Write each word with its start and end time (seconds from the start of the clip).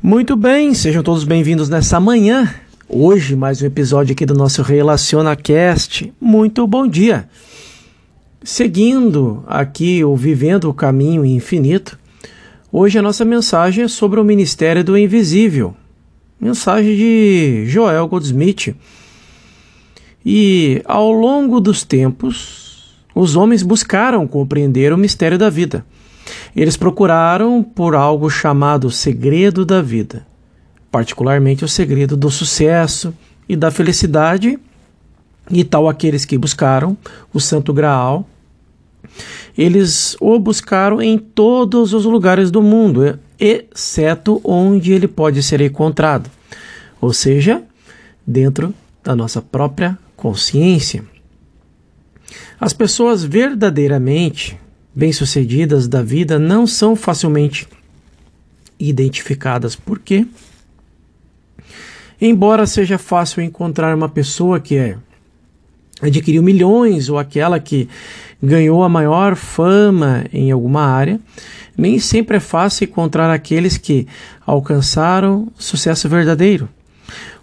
Muito 0.00 0.36
bem, 0.36 0.74
sejam 0.74 1.02
todos 1.02 1.24
bem-vindos 1.24 1.68
nessa 1.68 1.98
manhã. 1.98 2.54
Hoje, 2.88 3.34
mais 3.34 3.60
um 3.60 3.66
episódio 3.66 4.12
aqui 4.12 4.24
do 4.24 4.32
nosso 4.32 4.62
Relaciona 4.62 5.34
Cast. 5.34 6.12
Muito 6.20 6.64
bom 6.68 6.86
dia. 6.86 7.28
Seguindo 8.40 9.42
aqui 9.44 10.04
o 10.04 10.14
Vivendo 10.14 10.70
o 10.70 10.72
Caminho 10.72 11.24
Infinito, 11.24 11.98
hoje 12.70 12.96
a 12.96 13.02
nossa 13.02 13.24
mensagem 13.24 13.82
é 13.82 13.88
sobre 13.88 14.20
o 14.20 14.24
Ministério 14.24 14.84
do 14.84 14.96
Invisível. 14.96 15.74
Mensagem 16.40 16.96
de 16.96 17.64
Joel 17.66 18.06
Goldsmith. 18.06 18.76
E 20.24 20.80
ao 20.84 21.10
longo 21.10 21.58
dos 21.58 21.82
tempos, 21.82 22.94
os 23.12 23.34
homens 23.34 23.64
buscaram 23.64 24.28
compreender 24.28 24.92
o 24.92 24.96
mistério 24.96 25.36
da 25.36 25.50
vida. 25.50 25.84
Eles 26.54 26.76
procuraram 26.76 27.62
por 27.62 27.94
algo 27.94 28.28
chamado 28.30 28.90
segredo 28.90 29.64
da 29.64 29.82
vida, 29.82 30.26
particularmente 30.90 31.64
o 31.64 31.68
segredo 31.68 32.16
do 32.16 32.30
sucesso 32.30 33.14
e 33.48 33.56
da 33.56 33.70
felicidade, 33.70 34.58
e 35.50 35.64
tal 35.64 35.88
aqueles 35.88 36.24
que 36.24 36.36
buscaram 36.36 36.96
o 37.32 37.40
Santo 37.40 37.72
Graal. 37.72 38.28
Eles 39.56 40.16
o 40.20 40.38
buscaram 40.38 41.00
em 41.00 41.18
todos 41.18 41.92
os 41.92 42.04
lugares 42.04 42.50
do 42.50 42.62
mundo, 42.62 43.18
exceto 43.38 44.40
onde 44.44 44.92
ele 44.92 45.08
pode 45.08 45.42
ser 45.42 45.60
encontrado, 45.60 46.30
ou 47.00 47.12
seja, 47.12 47.62
dentro 48.26 48.74
da 49.02 49.16
nossa 49.16 49.40
própria 49.40 49.98
consciência. 50.16 51.04
As 52.60 52.72
pessoas 52.72 53.24
verdadeiramente 53.24 54.58
bem-sucedidas 54.98 55.86
da 55.86 56.02
vida 56.02 56.40
não 56.40 56.66
são 56.66 56.96
facilmente 56.96 57.68
identificadas. 58.80 59.76
Por 59.76 60.00
quê? 60.00 60.26
Embora 62.20 62.66
seja 62.66 62.98
fácil 62.98 63.40
encontrar 63.40 63.94
uma 63.94 64.08
pessoa 64.08 64.58
que 64.58 64.76
é 64.76 64.98
adquiriu 66.02 66.42
milhões 66.42 67.08
ou 67.08 67.16
aquela 67.16 67.60
que 67.60 67.88
ganhou 68.42 68.82
a 68.82 68.88
maior 68.88 69.36
fama 69.36 70.24
em 70.32 70.50
alguma 70.50 70.82
área, 70.82 71.20
nem 71.76 72.00
sempre 72.00 72.38
é 72.38 72.40
fácil 72.40 72.86
encontrar 72.86 73.32
aqueles 73.32 73.76
que 73.76 74.04
alcançaram 74.44 75.46
sucesso 75.56 76.08
verdadeiro. 76.08 76.68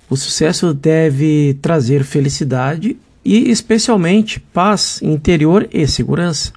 O 0.09 0.17
sucesso 0.17 0.73
deve 0.73 1.58
trazer 1.61 2.03
felicidade 2.03 2.98
e, 3.23 3.50
especialmente, 3.50 4.42
paz 4.42 5.02
interior 5.02 5.70
e 5.72 5.88
segurança. 5.88 6.52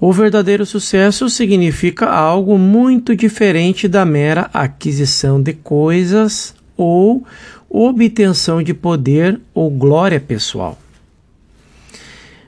O 0.00 0.12
verdadeiro 0.12 0.64
sucesso 0.64 1.28
significa 1.28 2.06
algo 2.06 2.56
muito 2.56 3.16
diferente 3.16 3.88
da 3.88 4.04
mera 4.04 4.48
aquisição 4.54 5.42
de 5.42 5.52
coisas 5.52 6.54
ou 6.76 7.24
obtenção 7.68 8.62
de 8.62 8.72
poder 8.72 9.40
ou 9.52 9.68
glória 9.68 10.20
pessoal. 10.20 10.78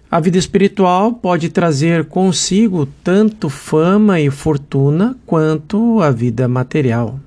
A 0.09 0.21
vida 0.21 0.39
espiritual 0.39 1.13
pode 1.13 1.49
trazer 1.49 2.05
consigo 2.05 2.87
tanto 3.03 3.49
fama 3.49 4.21
e 4.21 4.31
fortuna 4.31 5.17
quanto 5.27 6.01
a 6.01 6.11
vida 6.11 6.47
material. 6.47 7.19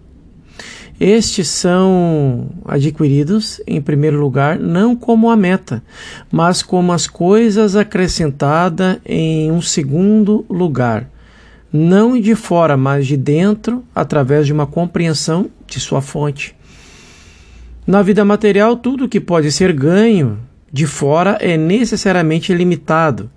Estes 0.99 1.47
são 1.47 2.49
adquiridos, 2.66 3.59
em 3.66 3.81
primeiro 3.81 4.19
lugar, 4.19 4.59
não 4.59 4.95
como 4.95 5.30
a 5.30 5.35
meta, 5.35 5.83
mas 6.31 6.61
como 6.61 6.94
as 6.94 7.08
coisas 7.08 7.75
acrescentadas 7.75 8.97
em 9.05 9.52
um 9.52 9.61
segundo 9.61 10.45
lugar, 10.50 11.09
não 11.72 12.19
de 12.19 12.35
fora, 12.35 12.77
mas 12.77 13.08
de 13.08 13.17
dentro, 13.17 13.83
através 13.94 14.45
de 14.45 14.53
uma 14.53 14.67
compreensão 14.67 15.50
de 15.66 15.80
sua 15.80 16.02
fonte. 16.02 16.55
Na 17.85 18.02
vida 18.02 18.23
material, 18.23 18.78
tudo 18.78 19.09
que 19.09 19.19
pode 19.19 19.52
ser 19.52 19.73
ganho 19.73 20.39
de 20.72 20.85
fora 20.88 21.38
é 21.41 21.57
necessariamente 21.57 22.53
limitado, 22.53 23.29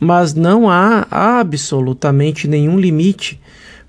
mas 0.00 0.34
não 0.34 0.68
há 0.68 1.06
absolutamente 1.10 2.48
nenhum 2.48 2.78
limite 2.78 3.40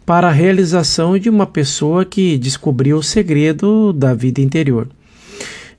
para 0.05 0.27
a 0.27 0.31
realização 0.31 1.17
de 1.17 1.29
uma 1.29 1.47
pessoa 1.47 2.05
que 2.05 2.37
descobriu 2.37 2.97
o 2.97 3.03
segredo 3.03 3.91
da 3.91 4.13
vida 4.13 4.39
interior. 4.39 4.87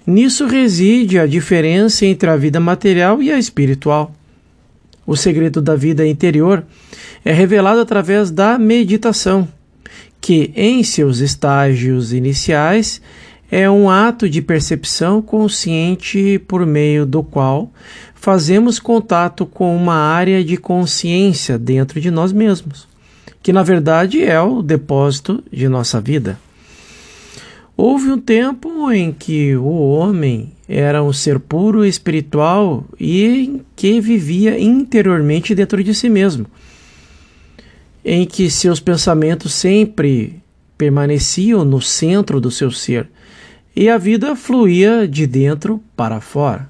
Nisso 0.05 0.47
reside 0.47 1.19
a 1.19 1.27
diferença 1.27 2.05
entre 2.05 2.29
a 2.29 2.37
vida 2.37 2.59
material 2.59 3.23
e 3.23 3.31
a 3.31 3.39
espiritual. 3.39 4.13
O 5.07 5.17
segredo 5.17 5.63
da 5.63 5.77
vida 5.77 6.05
interior 6.07 6.65
é 7.25 7.33
revelado 7.33 7.81
através 7.81 8.31
da 8.31 8.59
meditação, 8.59 9.49
que, 10.21 10.51
em 10.57 10.83
seus 10.83 11.19
estágios 11.19 12.13
iniciais, 12.13 13.01
é 13.49 13.71
um 13.71 13.89
ato 13.89 14.29
de 14.29 14.43
percepção 14.43 15.23
consciente 15.23 16.41
por 16.49 16.67
meio 16.67 17.07
do 17.07 17.23
qual 17.23 17.71
fazemos 18.15 18.81
contato 18.81 19.47
com 19.47 19.77
uma 19.77 19.95
área 19.95 20.43
de 20.43 20.57
consciência 20.57 21.57
dentro 21.57 22.01
de 22.01 22.11
nós 22.11 22.33
mesmos 22.33 22.89
que 23.47 23.53
na 23.53 23.63
verdade 23.63 24.25
é 24.25 24.41
o 24.41 24.61
depósito 24.61 25.41
de 25.53 25.69
nossa 25.69 26.01
vida. 26.01 26.37
Houve 27.77 28.11
um 28.11 28.19
tempo 28.19 28.91
em 28.91 29.13
que 29.13 29.55
o 29.55 29.89
homem 29.93 30.51
era 30.69 31.01
um 31.01 31.13
ser 31.13 31.39
puro 31.39 31.85
espiritual 31.85 32.85
e 32.99 33.61
que 33.77 34.01
vivia 34.01 34.59
interiormente 34.59 35.55
dentro 35.55 35.85
de 35.85 35.95
si 35.95 36.09
mesmo, 36.09 36.45
em 38.05 38.27
que 38.27 38.51
seus 38.51 38.81
pensamentos 38.81 39.55
sempre 39.55 40.43
permaneciam 40.77 41.65
no 41.65 41.81
centro 41.81 42.41
do 42.41 42.51
seu 42.51 42.73
ser 42.73 43.09
e 43.77 43.89
a 43.89 43.97
vida 43.97 44.35
fluía 44.35 45.07
de 45.07 45.25
dentro 45.25 45.81
para 45.95 46.21
fora. 46.21 46.69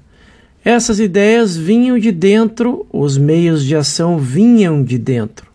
Essas 0.63 0.99
ideias 0.99 1.57
vinham 1.57 1.97
de 1.97 2.11
dentro, 2.11 2.85
os 2.93 3.17
meios 3.17 3.65
de 3.65 3.75
ação 3.75 4.19
vinham 4.19 4.83
de 4.83 4.99
dentro. 4.99 5.46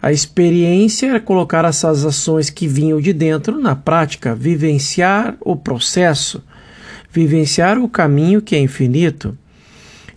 A 0.00 0.12
experiência 0.12 1.08
era 1.08 1.20
colocar 1.20 1.64
essas 1.64 2.04
ações 2.04 2.50
que 2.50 2.68
vinham 2.68 3.00
de 3.00 3.12
dentro 3.12 3.58
na 3.58 3.74
prática, 3.74 4.34
vivenciar 4.34 5.36
o 5.40 5.56
processo, 5.56 6.42
vivenciar 7.10 7.78
o 7.78 7.88
caminho 7.88 8.40
que 8.40 8.54
é 8.54 8.60
infinito. 8.60 9.36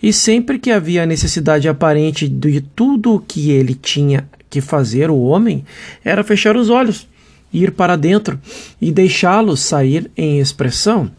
E 0.01 0.13
sempre 0.13 0.59
que 0.59 0.71
havia 0.71 1.03
a 1.03 1.07
necessidade 1.07 1.67
aparente 1.67 2.27
de 2.27 2.61
tudo 2.61 3.15
o 3.15 3.19
que 3.19 3.51
ele 3.51 3.73
tinha 3.73 4.27
que 4.49 4.61
fazer, 4.61 5.09
o 5.09 5.21
homem, 5.21 5.65
era 6.03 6.23
fechar 6.23 6.55
os 6.55 6.69
olhos, 6.69 7.07
ir 7.53 7.71
para 7.71 7.95
dentro 7.95 8.39
e 8.79 8.91
deixá-los 8.91 9.61
sair 9.61 10.11
em 10.15 10.39
expressão. 10.39 11.11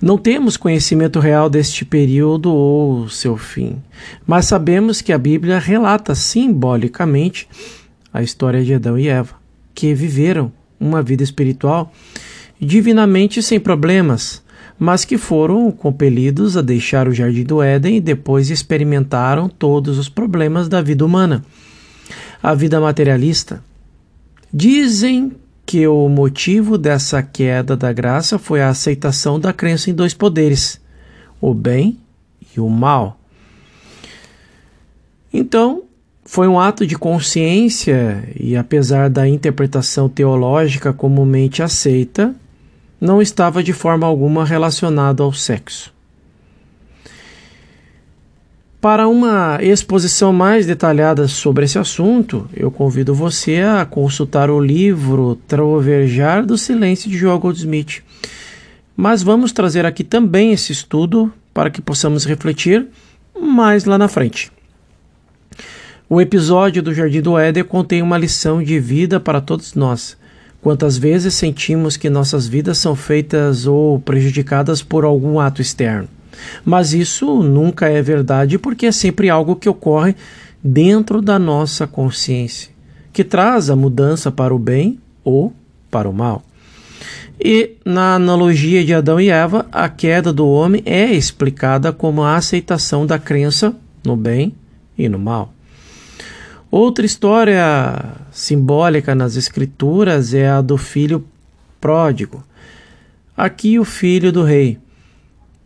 Não 0.00 0.16
temos 0.16 0.56
conhecimento 0.56 1.20
real 1.20 1.50
deste 1.50 1.84
período 1.84 2.50
ou 2.50 3.06
seu 3.10 3.36
fim, 3.36 3.82
mas 4.26 4.46
sabemos 4.46 5.02
que 5.02 5.12
a 5.12 5.18
Bíblia 5.18 5.58
relata 5.58 6.14
simbolicamente 6.14 7.46
a 8.10 8.22
história 8.22 8.64
de 8.64 8.72
Adão 8.72 8.98
e 8.98 9.08
Eva, 9.08 9.34
que 9.74 9.92
viveram 9.92 10.50
uma 10.80 11.02
vida 11.02 11.22
espiritual 11.22 11.92
divinamente 12.58 13.42
sem 13.42 13.60
problemas, 13.60 14.42
mas 14.78 15.04
que 15.04 15.18
foram 15.18 15.70
compelidos 15.70 16.56
a 16.56 16.62
deixar 16.62 17.06
o 17.06 17.12
jardim 17.12 17.44
do 17.44 17.62
Éden 17.62 17.96
e 17.96 18.00
depois 18.00 18.50
experimentaram 18.50 19.50
todos 19.50 19.98
os 19.98 20.08
problemas 20.08 20.66
da 20.66 20.80
vida 20.80 21.04
humana. 21.04 21.44
A 22.42 22.54
vida 22.54 22.80
materialista. 22.80 23.62
Dizem 24.52 25.32
que 25.70 25.86
o 25.86 26.08
motivo 26.08 26.76
dessa 26.76 27.22
queda 27.22 27.76
da 27.76 27.92
graça 27.92 28.40
foi 28.40 28.60
a 28.60 28.70
aceitação 28.70 29.38
da 29.38 29.52
crença 29.52 29.88
em 29.88 29.94
dois 29.94 30.12
poderes, 30.12 30.80
o 31.40 31.54
bem 31.54 31.96
e 32.56 32.58
o 32.58 32.68
mal. 32.68 33.20
Então, 35.32 35.84
foi 36.24 36.48
um 36.48 36.58
ato 36.58 36.84
de 36.84 36.98
consciência 36.98 38.28
e, 38.34 38.56
apesar 38.56 39.08
da 39.08 39.28
interpretação 39.28 40.08
teológica 40.08 40.92
comumente 40.92 41.62
aceita, 41.62 42.34
não 43.00 43.22
estava 43.22 43.62
de 43.62 43.72
forma 43.72 44.04
alguma 44.04 44.44
relacionado 44.44 45.22
ao 45.22 45.32
sexo. 45.32 45.94
Para 48.80 49.06
uma 49.06 49.58
exposição 49.60 50.32
mais 50.32 50.64
detalhada 50.64 51.28
sobre 51.28 51.66
esse 51.66 51.78
assunto, 51.78 52.48
eu 52.56 52.70
convido 52.70 53.14
você 53.14 53.60
a 53.60 53.84
consultar 53.84 54.48
o 54.48 54.58
livro 54.58 55.38
Trovejar 55.46 56.46
do 56.46 56.56
Silêncio 56.56 57.10
de 57.10 57.18
João 57.18 57.38
Goldsmith. 57.38 58.02
Mas 58.96 59.22
vamos 59.22 59.52
trazer 59.52 59.84
aqui 59.84 60.02
também 60.02 60.52
esse 60.52 60.72
estudo 60.72 61.30
para 61.52 61.68
que 61.68 61.82
possamos 61.82 62.24
refletir 62.24 62.86
mais 63.38 63.84
lá 63.84 63.98
na 63.98 64.08
frente. 64.08 64.50
O 66.08 66.18
episódio 66.18 66.82
do 66.82 66.94
Jardim 66.94 67.20
do 67.20 67.36
Éden 67.36 67.64
contém 67.64 68.00
uma 68.00 68.16
lição 68.16 68.62
de 68.62 68.80
vida 68.80 69.20
para 69.20 69.42
todos 69.42 69.74
nós. 69.74 70.16
Quantas 70.62 70.96
vezes 70.96 71.34
sentimos 71.34 71.98
que 71.98 72.08
nossas 72.08 72.48
vidas 72.48 72.78
são 72.78 72.96
feitas 72.96 73.66
ou 73.66 74.00
prejudicadas 74.00 74.82
por 74.82 75.04
algum 75.04 75.38
ato 75.38 75.60
externo? 75.60 76.08
Mas 76.64 76.92
isso 76.92 77.42
nunca 77.42 77.88
é 77.88 78.00
verdade 78.02 78.58
porque 78.58 78.86
é 78.86 78.92
sempre 78.92 79.28
algo 79.30 79.56
que 79.56 79.68
ocorre 79.68 80.14
dentro 80.62 81.22
da 81.22 81.38
nossa 81.38 81.86
consciência, 81.86 82.70
que 83.12 83.24
traz 83.24 83.70
a 83.70 83.76
mudança 83.76 84.30
para 84.30 84.54
o 84.54 84.58
bem 84.58 84.98
ou 85.24 85.52
para 85.90 86.08
o 86.08 86.12
mal. 86.12 86.42
E 87.42 87.76
na 87.84 88.16
analogia 88.16 88.84
de 88.84 88.92
Adão 88.92 89.18
e 89.18 89.30
Eva, 89.30 89.66
a 89.72 89.88
queda 89.88 90.30
do 90.30 90.46
homem 90.46 90.82
é 90.84 91.06
explicada 91.06 91.90
como 91.92 92.22
a 92.22 92.36
aceitação 92.36 93.06
da 93.06 93.18
crença 93.18 93.74
no 94.04 94.14
bem 94.14 94.54
e 94.98 95.08
no 95.08 95.18
mal. 95.18 95.54
Outra 96.70 97.06
história 97.06 98.14
simbólica 98.30 99.14
nas 99.14 99.36
Escrituras 99.36 100.34
é 100.34 100.48
a 100.48 100.60
do 100.60 100.76
filho 100.76 101.24
pródigo. 101.80 102.44
Aqui, 103.36 103.78
o 103.78 103.84
filho 103.84 104.30
do 104.30 104.44
rei, 104.44 104.78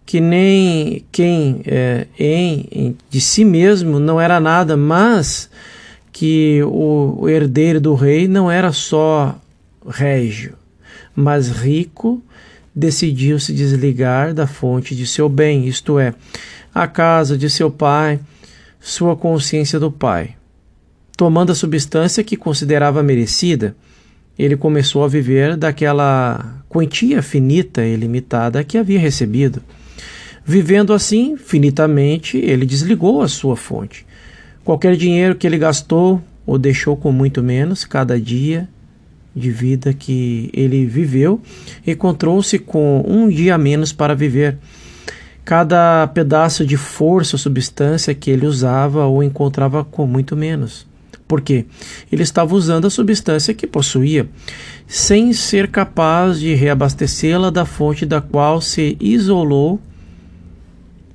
que 0.07 0.21
nem 0.21 1.05
quem 1.11 1.63
é, 1.67 2.07
em, 2.19 2.69
em, 2.71 2.97
de 3.09 3.21
si 3.21 3.45
mesmo 3.45 3.99
não 3.99 4.21
era 4.21 4.39
nada, 4.39 4.77
mas 4.77 5.49
que 6.13 6.63
o, 6.63 7.17
o 7.23 7.29
herdeiro 7.29 7.81
do 7.81 7.95
rei 7.95 8.29
não 8.29 8.51
era 8.51 8.73
só 8.73 9.39
régio, 9.87 10.55
mas 11.15 11.49
rico, 11.49 12.23
decidiu 12.75 13.39
se 13.39 13.53
desligar 13.53 14.35
da 14.35 14.47
fonte 14.47 14.95
de 14.95 15.07
seu 15.07 15.29
bem, 15.29 15.67
isto 15.67 15.99
é, 15.99 16.15
a 16.75 16.87
casa 16.87 17.39
de 17.39 17.49
seu 17.49 17.71
pai, 17.71 18.21
sua 18.81 19.17
consciência 19.17 19.79
do 19.79 19.91
pai. 19.91 20.35
Tomando 21.17 21.53
a 21.53 21.55
substância 21.55 22.25
que 22.25 22.37
considerava 22.37 23.03
merecida, 23.03 23.75
ele 24.39 24.57
começou 24.57 25.05
a 25.05 25.09
viver 25.09 25.57
daquela 25.57 26.63
quantia 26.69 27.23
finita 27.23 27.85
e 27.85 27.95
limitada 27.95 28.65
que 28.65 28.77
havia 28.77 28.99
recebido. 28.99 29.63
Vivendo 30.47 30.93
assim, 30.93 31.37
finitamente, 31.37 32.37
ele 32.37 32.67
desligou 32.67 33.23
a 33.23 33.29
sua 33.29 33.57
fonte. 33.57 34.05
Qualquer 34.63 34.97
dinheiro 34.97 35.35
que 35.35 35.47
ele 35.47 35.57
gastou 35.57 36.23
ou 36.47 36.59
deixou 36.59 36.97
com 36.97 37.11
muito 37.11 37.43
menos 37.43 37.85
cada 37.85 38.21
dia 38.21 38.69
de 39.35 39.51
vida 39.51 39.93
que 39.93 40.51
ele 40.53 40.87
viveu, 40.87 41.41
encontrou-se 41.87 42.59
com 42.59 43.05
um 43.07 43.29
dia 43.29 43.59
menos 43.59 43.93
para 43.93 44.15
viver. 44.15 44.59
Cada 45.45 46.07
pedaço 46.09 46.65
de 46.65 46.77
força 46.77 47.35
ou 47.35 47.39
substância 47.39 48.15
que 48.15 48.31
ele 48.31 48.47
usava 48.47 49.07
ou 49.07 49.23
encontrava 49.23 49.85
com 49.85 50.07
muito 50.07 50.37
menos. 50.37 50.87
Por 51.27 51.41
quê? 51.41 51.65
Ele 52.13 52.23
estava 52.23 52.55
usando 52.55 52.87
a 52.87 52.91
substância 52.91 53.55
que 53.55 53.67
possuía, 53.67 54.29
sem 54.87 55.33
ser 55.33 55.69
capaz 55.69 56.39
de 56.39 56.55
reabastecê-la 56.55 57.51
da 57.51 57.65
fonte 57.65 58.07
da 58.07 58.21
qual 58.21 58.61
se 58.61 58.97
isolou 59.01 59.81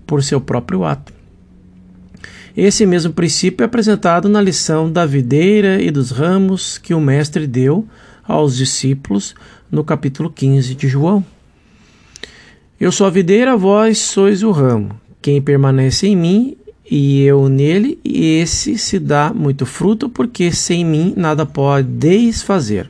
por 0.09 0.23
seu 0.23 0.41
próprio 0.41 0.83
ato. 0.83 1.13
Esse 2.57 2.83
mesmo 2.83 3.13
princípio 3.13 3.63
é 3.63 3.67
apresentado 3.67 4.27
na 4.27 4.41
lição 4.41 4.91
da 4.91 5.05
videira 5.05 5.79
e 5.79 5.91
dos 5.91 6.09
ramos 6.09 6.79
que 6.79 6.95
o 6.95 6.99
Mestre 6.99 7.45
deu 7.45 7.87
aos 8.27 8.57
discípulos 8.57 9.35
no 9.71 9.83
capítulo 9.83 10.31
15 10.31 10.73
de 10.73 10.87
João. 10.87 11.23
Eu 12.79 12.91
sou 12.91 13.05
a 13.05 13.11
videira, 13.11 13.55
vós 13.55 13.99
sois 13.99 14.41
o 14.41 14.49
ramo. 14.49 14.99
Quem 15.21 15.39
permanece 15.39 16.07
em 16.07 16.15
mim 16.15 16.57
e 16.89 17.21
eu 17.21 17.47
nele, 17.47 17.99
esse 18.03 18.79
se 18.79 18.97
dá 18.97 19.31
muito 19.31 19.63
fruto, 19.63 20.09
porque 20.09 20.51
sem 20.51 20.83
mim 20.83 21.13
nada 21.15 21.45
podeis 21.45 22.41
fazer. 22.41 22.89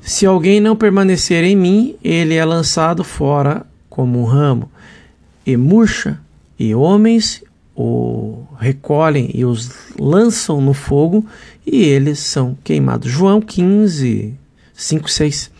Se 0.00 0.24
alguém 0.24 0.62
não 0.62 0.74
permanecer 0.74 1.44
em 1.44 1.54
mim, 1.54 1.94
ele 2.02 2.36
é 2.36 2.44
lançado 2.44 3.04
fora 3.04 3.66
como 3.90 4.18
um 4.18 4.24
ramo, 4.24 4.70
e 5.52 5.56
murcha, 5.56 6.20
e 6.58 6.74
homens 6.74 7.42
o 7.74 8.44
recolhem 8.58 9.30
e 9.32 9.44
os 9.44 9.70
lançam 9.98 10.60
no 10.60 10.74
fogo 10.74 11.24
e 11.66 11.82
eles 11.82 12.18
são 12.18 12.56
queimados. 12.62 13.10
João 13.10 13.40
15, 13.40 14.34
5, 14.74 15.10
6. 15.10 15.50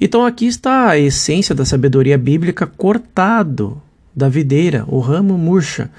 Então 0.00 0.24
aqui 0.24 0.46
está 0.46 0.88
a 0.88 0.98
essência 0.98 1.54
da 1.54 1.66
sabedoria 1.66 2.16
bíblica 2.16 2.66
cortado 2.66 3.80
da 4.16 4.28
videira, 4.28 4.84
o 4.88 5.00
ramo 5.00 5.36
murcha. 5.36 5.90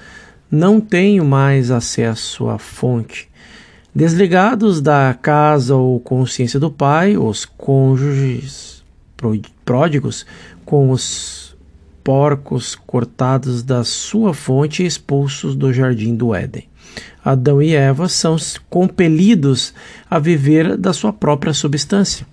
Não 0.50 0.80
tenho 0.80 1.24
mais 1.24 1.70
acesso 1.70 2.48
à 2.48 2.58
fonte. 2.58 3.28
Desligados 3.94 4.80
da 4.80 5.14
casa 5.14 5.76
ou 5.76 6.00
consciência 6.00 6.58
do 6.58 6.70
pai, 6.70 7.16
os 7.16 7.44
cônjuges 7.44 8.82
pródigos 9.64 10.26
com 10.64 10.90
os 10.90 11.51
porcos 12.02 12.74
cortados 12.74 13.62
da 13.62 13.84
sua 13.84 14.34
fonte 14.34 14.82
e 14.82 14.86
expulsos 14.86 15.54
do 15.54 15.72
jardim 15.72 16.14
do 16.14 16.34
Éden. 16.34 16.68
Adão 17.24 17.62
e 17.62 17.74
Eva 17.74 18.08
são 18.08 18.36
compelidos 18.68 19.72
a 20.10 20.18
viver 20.18 20.76
da 20.76 20.92
sua 20.92 21.12
própria 21.12 21.54
substância. 21.54 22.26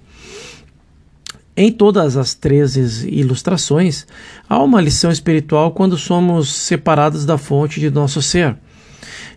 Em 1.56 1.72
todas 1.72 2.16
as 2.16 2.34
três 2.34 3.04
ilustrações, 3.04 4.08
há 4.48 4.64
uma 4.64 4.82
lição 4.82 5.12
espiritual 5.12 5.72
quando 5.72 5.98
somos 5.98 6.54
separados 6.54 7.26
da 7.26 7.38
fonte 7.38 7.80
de 7.80 7.90
nosso 7.90 8.22
ser. 8.22 8.58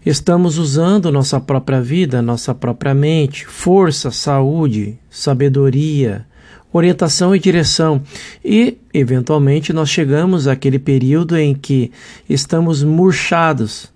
Estamos 0.06 0.56
usando 0.58 1.12
nossa 1.12 1.40
própria 1.40 1.80
vida, 1.80 2.22
nossa 2.22 2.54
própria 2.54 2.94
mente, 2.94 3.44
força, 3.46 4.10
saúde, 4.10 4.98
sabedoria, 5.10 6.26
orientação 6.72 7.36
e 7.36 7.38
direção. 7.38 8.02
E, 8.44 8.78
eventualmente, 8.92 9.72
nós 9.72 9.88
chegamos 9.90 10.48
àquele 10.48 10.78
período 10.78 11.36
em 11.36 11.54
que 11.54 11.90
estamos 12.28 12.82
murchados. 12.82 13.92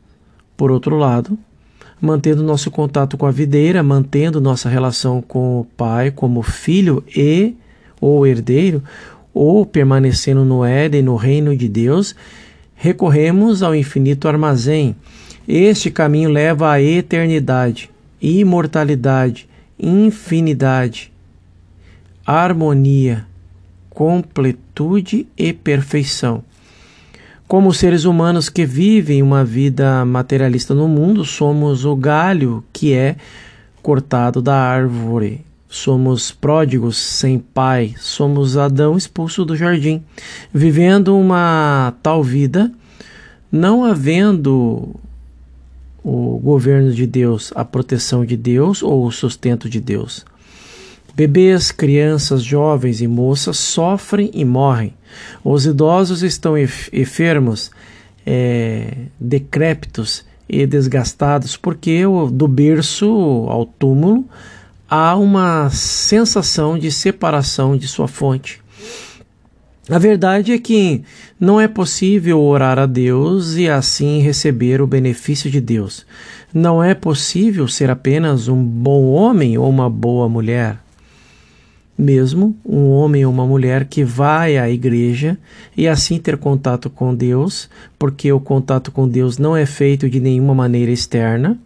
Por 0.57 0.71
outro 0.71 0.97
lado, 0.97 1.39
mantendo 2.01 2.43
nosso 2.43 2.71
contato 2.71 3.17
com 3.17 3.27
a 3.27 3.31
videira, 3.31 3.83
mantendo 3.83 4.41
nossa 4.41 4.69
relação 4.69 5.23
com 5.23 5.61
o 5.61 5.65
Pai 5.65 6.11
como 6.11 6.43
filho 6.43 7.03
e 7.15 7.55
ou 8.01 8.27
herdeiro, 8.27 8.83
ou 9.33 9.67
permanecendo 9.67 10.45
no 10.45 10.65
Éden, 10.65 11.03
no 11.03 11.17
reino 11.17 11.57
de 11.57 11.69
Deus, 11.69 12.15
recorremos 12.75 13.63
ao 13.63 13.75
infinito 13.75 14.29
armazém. 14.29 14.97
Este 15.47 15.91
caminho 15.91 16.31
leva 16.31 16.73
à 16.73 16.83
eternidade, 16.83 17.91
imortalidade, 18.21 19.49
infinidade 19.79 21.13
harmonia, 22.27 23.25
completude 23.89 25.27
e 25.39 25.53
perfeição. 25.53 26.43
Como 27.47 27.73
seres 27.73 28.05
humanos 28.05 28.49
que 28.49 28.67
vivem 28.67 29.23
uma 29.23 29.45
vida 29.45 30.05
materialista 30.05 30.75
no 30.75 30.89
mundo, 30.89 31.25
somos 31.25 31.85
o 31.85 31.95
galho 31.95 32.65
que 32.73 32.93
é 32.93 33.17
cortado 33.81 34.43
da 34.43 34.57
árvore. 34.57 35.47
Somos 35.69 36.33
pródigos 36.33 36.97
sem 36.97 37.39
pai, 37.39 37.95
somos 37.99 38.57
Adão 38.57 38.97
expulso 38.97 39.45
do 39.45 39.57
jardim, 39.57 40.03
vivendo 40.53 41.17
uma 41.17 41.95
tal 42.03 42.23
vida, 42.23 42.73
não 43.51 43.85
havendo 43.85 44.97
o 46.03 46.39
governo 46.39 46.93
de 46.93 47.07
Deus, 47.07 47.53
a 47.55 47.65
proteção 47.65 48.25
de 48.25 48.37
Deus 48.37 48.83
ou 48.83 49.05
o 49.05 49.13
sustento 49.13 49.69
de 49.69 49.81
Deus. 49.81 50.25
Bebês, 51.17 51.73
crianças, 51.73 52.43
jovens 52.43 53.01
e 53.01 53.07
moças 53.07 53.57
sofrem 53.57 54.31
e 54.35 54.45
morrem. 54.45 54.93
Os 55.43 55.65
idosos 55.65 56.23
estão 56.23 56.59
enfermos, 56.59 57.71
é, 58.27 58.93
decrépitos 59.19 60.27
e 60.47 60.67
desgastados, 60.67 61.57
porque 61.57 62.03
do 62.31 62.47
berço 62.47 63.47
ao 63.49 63.65
túmulo 63.65 64.27
há 64.91 65.17
uma 65.17 65.71
sensação 65.71 66.79
de 66.79 66.93
separação 66.93 67.79
de 67.79 67.89
sua 67.89 68.07
fonte. 68.07 68.61
A 69.89 69.99
verdade 69.99 70.53
é 70.53 70.59
que 70.59 71.03
não 71.41 71.59
é 71.59 71.67
possível 71.67 72.43
orar 72.43 72.79
a 72.79 72.85
Deus 72.85 73.55
e 73.55 73.71
assim 73.71 74.21
receber 74.21 74.83
o 74.83 74.87
benefício 74.87 75.51
de 75.51 75.63
Deus. 75.63 76.05
Não 76.53 76.85
é 76.85 76.95
possível 76.95 77.67
ser 77.67 77.89
apenas 77.89 78.49
um 78.49 78.63
bom 78.63 79.13
homem 79.13 79.57
ou 79.57 79.71
uma 79.71 79.89
boa 79.89 80.29
mulher 80.29 80.85
mesmo 81.99 82.57
um 82.65 82.89
homem 82.89 83.25
ou 83.25 83.33
uma 83.33 83.47
mulher 83.47 83.87
que 83.87 84.05
vai 84.05 84.59
à 84.59 84.69
igreja 84.69 85.39
e 85.77 85.89
assim 85.89 86.19
ter 86.19 86.37
contato 86.37 86.91
com 86.91 87.15
Deus, 87.15 87.71
porque 87.99 88.31
o 88.31 88.41
contato 88.41 88.93
com 88.93 89.09
Deus 89.09 89.39
não 89.39 89.57
é 89.57 89.65
feito 89.65 90.09
de 90.09 90.21
nenhuma 90.21 90.55
maneira 90.55 90.91
externa. 90.91 91.59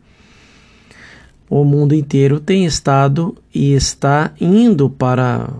O 1.49 1.65
mundo 1.65 1.95
inteiro 1.95 2.39
tem 2.39 2.65
estado 2.65 3.37
e 3.53 3.73
está 3.73 4.33
indo 4.41 4.89
para 4.89 5.51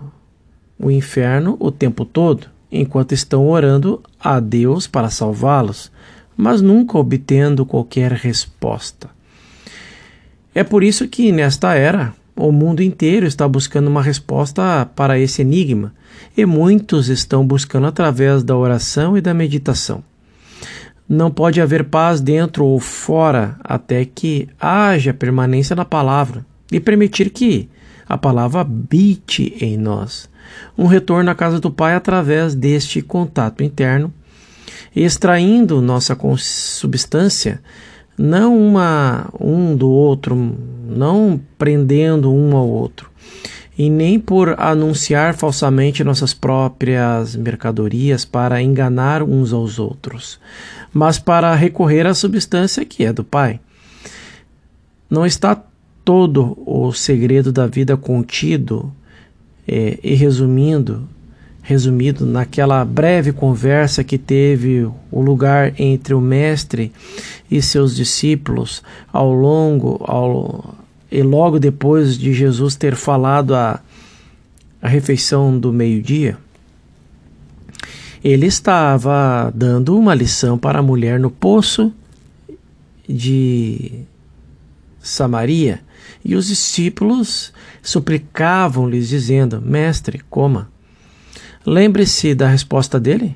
o 0.79 0.89
inferno 0.89 1.57
o 1.59 1.69
tempo 1.69 2.05
todo, 2.05 2.47
enquanto 2.71 3.11
estão 3.11 3.47
orando 3.47 4.01
a 4.17 4.39
Deus 4.39 4.87
para 4.87 5.09
salvá-los, 5.09 5.91
mas 6.37 6.61
nunca 6.61 6.97
obtendo 6.97 7.65
qualquer 7.65 8.13
resposta. 8.13 9.09
É 10.55 10.63
por 10.63 10.81
isso 10.81 11.07
que 11.07 11.31
nesta 11.31 11.75
era 11.75 12.13
o 12.41 12.51
mundo 12.51 12.81
inteiro 12.81 13.27
está 13.27 13.47
buscando 13.47 13.87
uma 13.87 14.01
resposta 14.01 14.89
para 14.95 15.19
esse 15.19 15.41
enigma 15.43 15.93
e 16.35 16.43
muitos 16.43 17.07
estão 17.07 17.45
buscando 17.45 17.85
através 17.85 18.41
da 18.41 18.57
oração 18.57 19.15
e 19.15 19.21
da 19.21 19.31
meditação. 19.31 20.03
Não 21.07 21.29
pode 21.29 21.61
haver 21.61 21.83
paz 21.83 22.19
dentro 22.19 22.65
ou 22.65 22.79
fora 22.79 23.57
até 23.63 24.05
que 24.05 24.49
haja 24.59 25.13
permanência 25.13 25.75
na 25.75 25.85
palavra 25.85 26.43
e 26.71 26.79
permitir 26.79 27.29
que 27.29 27.69
a 28.09 28.17
palavra 28.17 28.61
habite 28.61 29.55
em 29.61 29.77
nós. 29.77 30.27
Um 30.75 30.87
retorno 30.87 31.29
à 31.29 31.35
casa 31.35 31.59
do 31.59 31.69
Pai 31.69 31.93
através 31.93 32.55
deste 32.55 33.01
contato 33.01 33.63
interno, 33.63 34.11
extraindo 34.95 35.79
nossa 35.79 36.17
substância, 36.37 37.61
não 38.17 38.57
uma 38.57 39.29
um 39.39 39.75
do 39.75 39.89
outro, 39.89 40.57
não 40.87 41.39
prendendo 41.57 42.33
um 42.33 42.55
ao 42.55 42.67
outro, 42.67 43.09
e 43.77 43.89
nem 43.89 44.19
por 44.19 44.59
anunciar 44.59 45.33
falsamente 45.33 46.03
nossas 46.03 46.33
próprias 46.33 47.35
mercadorias 47.35 48.25
para 48.25 48.61
enganar 48.61 49.23
uns 49.23 49.53
aos 49.53 49.79
outros, 49.79 50.39
mas 50.93 51.17
para 51.17 51.55
recorrer 51.55 52.05
à 52.05 52.13
substância 52.13 52.85
que 52.85 53.03
é 53.03 53.13
do 53.13 53.23
Pai. 53.23 53.59
Não 55.09 55.25
está 55.25 55.61
todo 56.05 56.57
o 56.65 56.91
segredo 56.93 57.51
da 57.51 57.67
vida 57.67 57.95
contido 57.95 58.91
é, 59.67 59.99
e 60.03 60.13
resumindo, 60.15 61.07
resumido 61.61 62.25
naquela 62.25 62.83
breve 62.83 63.31
conversa 63.31 64.03
que 64.03 64.17
teve 64.17 64.89
o 65.11 65.21
lugar 65.21 65.73
entre 65.79 66.13
o 66.13 66.21
mestre 66.21 66.91
e 67.49 67.61
seus 67.61 67.95
discípulos 67.95 68.81
ao 69.11 69.31
longo 69.31 70.03
ao, 70.05 70.75
e 71.11 71.21
logo 71.21 71.59
depois 71.59 72.17
de 72.17 72.33
Jesus 72.33 72.75
ter 72.75 72.95
falado 72.95 73.53
a, 73.53 73.79
a 74.81 74.87
refeição 74.87 75.57
do 75.57 75.71
meio-dia, 75.71 76.37
ele 78.23 78.45
estava 78.45 79.51
dando 79.53 79.97
uma 79.97 80.13
lição 80.13 80.57
para 80.57 80.79
a 80.79 80.83
mulher 80.83 81.19
no 81.19 81.29
poço 81.29 81.91
de 83.07 84.03
Samaria 84.99 85.81
e 86.23 86.35
os 86.35 86.47
discípulos 86.47 87.51
suplicavam-lhes, 87.81 89.09
dizendo: 89.09 89.61
Mestre, 89.61 90.21
coma. 90.29 90.69
Lembre-se 91.65 92.33
da 92.33 92.47
resposta 92.47 92.99
dele: 92.99 93.35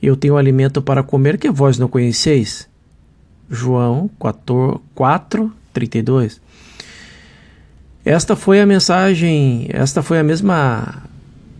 Eu 0.00 0.16
tenho 0.16 0.36
alimento 0.36 0.80
para 0.80 1.02
comer 1.02 1.38
que 1.38 1.50
vós 1.50 1.78
não 1.78 1.88
conheceis. 1.88 2.68
João 3.50 4.08
4, 4.18 4.80
4 4.94 5.52
32. 5.72 6.40
Esta 8.04 8.34
foi 8.34 8.60
a 8.60 8.66
mensagem, 8.66 9.66
esta 9.70 10.02
foi 10.02 10.18
a 10.18 10.24
mesma 10.24 11.04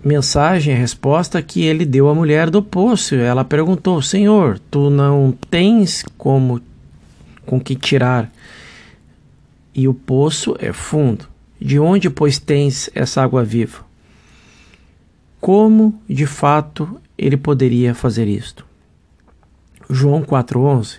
mensagem, 0.04 0.74
a 0.74 0.78
resposta 0.78 1.40
que 1.40 1.62
ele 1.62 1.84
deu 1.84 2.08
à 2.08 2.14
mulher 2.14 2.50
do 2.50 2.62
poço. 2.62 3.14
Ela 3.14 3.44
perguntou: 3.44 4.00
Senhor, 4.02 4.58
tu 4.70 4.90
não 4.90 5.36
tens 5.50 6.04
como 6.16 6.60
com 7.44 7.60
que 7.60 7.76
tirar, 7.76 8.32
e 9.74 9.86
o 9.86 9.94
poço 9.94 10.56
é 10.58 10.72
fundo. 10.72 11.26
De 11.60 11.78
onde, 11.78 12.10
pois, 12.10 12.38
tens 12.38 12.90
essa 12.94 13.22
água 13.22 13.44
viva? 13.44 13.91
Como, 15.42 16.00
de 16.08 16.24
fato, 16.24 17.00
ele 17.18 17.36
poderia 17.36 17.96
fazer 17.96 18.28
isto? 18.28 18.64
João 19.90 20.22
4,11. 20.22 20.98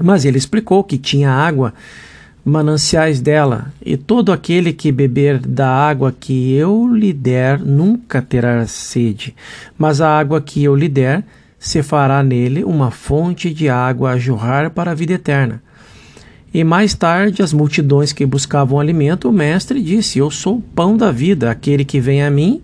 Mas 0.00 0.24
ele 0.24 0.38
explicou 0.38 0.84
que 0.84 0.96
tinha 0.96 1.28
água 1.28 1.74
mananciais 2.44 3.20
dela, 3.20 3.72
e 3.84 3.96
todo 3.96 4.30
aquele 4.30 4.72
que 4.72 4.92
beber 4.92 5.40
da 5.40 5.68
água 5.68 6.14
que 6.18 6.52
eu 6.54 6.86
lhe 6.94 7.12
der 7.12 7.58
nunca 7.58 8.22
terá 8.22 8.64
sede, 8.68 9.34
mas 9.76 10.00
a 10.00 10.16
água 10.16 10.40
que 10.40 10.62
eu 10.62 10.76
lhe 10.76 10.88
der 10.88 11.24
se 11.58 11.82
fará 11.82 12.22
nele 12.22 12.62
uma 12.62 12.92
fonte 12.92 13.52
de 13.52 13.68
água 13.68 14.12
a 14.12 14.18
jorrar 14.18 14.70
para 14.70 14.92
a 14.92 14.94
vida 14.94 15.14
eterna. 15.14 15.60
E 16.54 16.62
mais 16.62 16.94
tarde, 16.94 17.42
as 17.42 17.52
multidões 17.52 18.12
que 18.12 18.24
buscavam 18.24 18.78
alimento, 18.78 19.28
o 19.28 19.32
mestre 19.32 19.82
disse: 19.82 20.20
Eu 20.20 20.30
sou 20.30 20.58
o 20.58 20.62
pão 20.62 20.96
da 20.96 21.10
vida, 21.10 21.50
aquele 21.50 21.84
que 21.84 22.00
vem 22.00 22.22
a 22.22 22.30
mim 22.30 22.62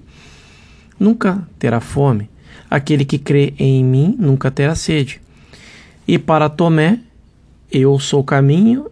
nunca 0.98 1.46
terá 1.58 1.80
fome, 1.80 2.30
aquele 2.70 3.04
que 3.04 3.18
crê 3.18 3.54
em 3.58 3.84
mim 3.84 4.16
nunca 4.18 4.50
terá 4.50 4.74
sede. 4.74 5.20
E 6.06 6.18
para 6.18 6.48
Tomé, 6.48 7.00
eu 7.70 7.98
sou 7.98 8.20
o 8.20 8.24
caminho, 8.24 8.90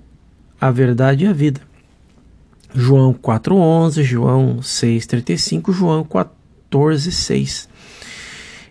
a 0.61 0.71
verdade 0.71 1.25
e 1.25 1.29
a 1.29 1.33
vida. 1.33 1.61
João 2.75 3.13
4:11, 3.13 4.03
João 4.03 4.63
6:35, 4.63 5.73
João 5.73 6.05
14:6. 6.05 7.69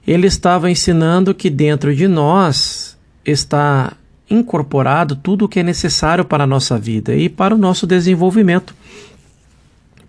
Ele 0.07 0.25
estava 0.25 0.71
ensinando 0.71 1.35
que 1.35 1.49
dentro 1.49 1.95
de 1.95 2.07
nós 2.07 2.97
está 3.23 3.93
incorporado 4.29 5.15
tudo 5.15 5.45
o 5.45 5.49
que 5.49 5.59
é 5.59 5.63
necessário 5.63 6.25
para 6.25 6.45
a 6.45 6.47
nossa 6.47 6.79
vida 6.79 7.13
e 7.15 7.29
para 7.29 7.53
o 7.53 7.57
nosso 7.57 7.85
desenvolvimento, 7.85 8.73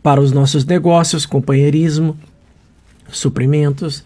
para 0.02 0.20
os 0.20 0.32
nossos 0.32 0.64
negócios, 0.64 1.26
companheirismo, 1.26 2.16
suprimentos. 3.12 4.04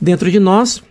Dentro 0.00 0.30
de 0.30 0.38
nós, 0.38 0.82